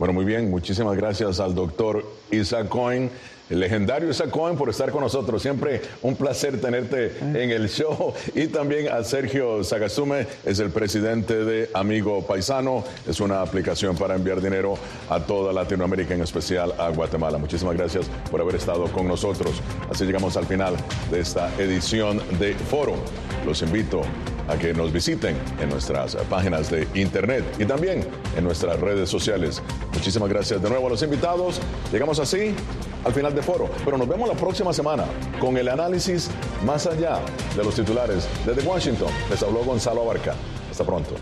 Bueno, 0.00 0.14
muy 0.14 0.24
bien, 0.24 0.48
muchísimas 0.48 0.96
gracias 0.96 1.40
al 1.40 1.54
doctor 1.54 2.02
Isaac 2.30 2.70
Cohen, 2.70 3.10
el 3.50 3.60
legendario 3.60 4.08
Isaac 4.08 4.30
Cohen, 4.30 4.56
por 4.56 4.70
estar 4.70 4.90
con 4.90 5.02
nosotros. 5.02 5.42
Siempre 5.42 5.82
un 6.00 6.16
placer 6.16 6.58
tenerte 6.58 7.18
en 7.20 7.50
el 7.50 7.68
show. 7.68 8.14
Y 8.34 8.46
también 8.46 8.88
a 8.88 9.04
Sergio 9.04 9.62
Sagasume, 9.62 10.26
es 10.46 10.58
el 10.58 10.70
presidente 10.70 11.44
de 11.44 11.68
Amigo 11.74 12.26
Paisano. 12.26 12.82
Es 13.06 13.20
una 13.20 13.42
aplicación 13.42 13.94
para 13.94 14.14
enviar 14.14 14.40
dinero 14.40 14.78
a 15.10 15.20
toda 15.20 15.52
Latinoamérica, 15.52 16.14
en 16.14 16.22
especial 16.22 16.72
a 16.78 16.88
Guatemala. 16.88 17.36
Muchísimas 17.36 17.76
gracias 17.76 18.06
por 18.30 18.40
haber 18.40 18.54
estado 18.54 18.84
con 18.92 19.06
nosotros. 19.06 19.60
Así 19.90 20.06
llegamos 20.06 20.34
al 20.38 20.46
final 20.46 20.76
de 21.10 21.20
esta 21.20 21.54
edición 21.60 22.22
de 22.38 22.54
Foro. 22.54 22.94
Los 23.44 23.60
invito 23.60 24.00
a 24.50 24.58
que 24.58 24.74
nos 24.74 24.92
visiten 24.92 25.36
en 25.60 25.70
nuestras 25.70 26.16
páginas 26.28 26.70
de 26.70 26.86
internet 26.94 27.44
y 27.58 27.64
también 27.64 28.06
en 28.36 28.44
nuestras 28.44 28.78
redes 28.80 29.08
sociales. 29.08 29.62
Muchísimas 29.94 30.28
gracias 30.28 30.60
de 30.60 30.68
nuevo 30.68 30.88
a 30.88 30.90
los 30.90 31.02
invitados. 31.02 31.60
Llegamos 31.92 32.18
así 32.18 32.54
al 33.04 33.12
final 33.12 33.34
de 33.34 33.42
foro, 33.42 33.70
pero 33.84 33.96
nos 33.96 34.08
vemos 34.08 34.28
la 34.28 34.34
próxima 34.34 34.72
semana 34.72 35.04
con 35.40 35.56
el 35.56 35.68
análisis 35.68 36.30
más 36.66 36.86
allá 36.86 37.20
de 37.56 37.64
los 37.64 37.74
titulares. 37.74 38.28
Desde 38.44 38.66
Washington 38.66 39.08
les 39.30 39.42
habló 39.42 39.64
Gonzalo 39.64 40.02
Abarca. 40.02 40.34
Hasta 40.70 40.84
pronto. 40.84 41.14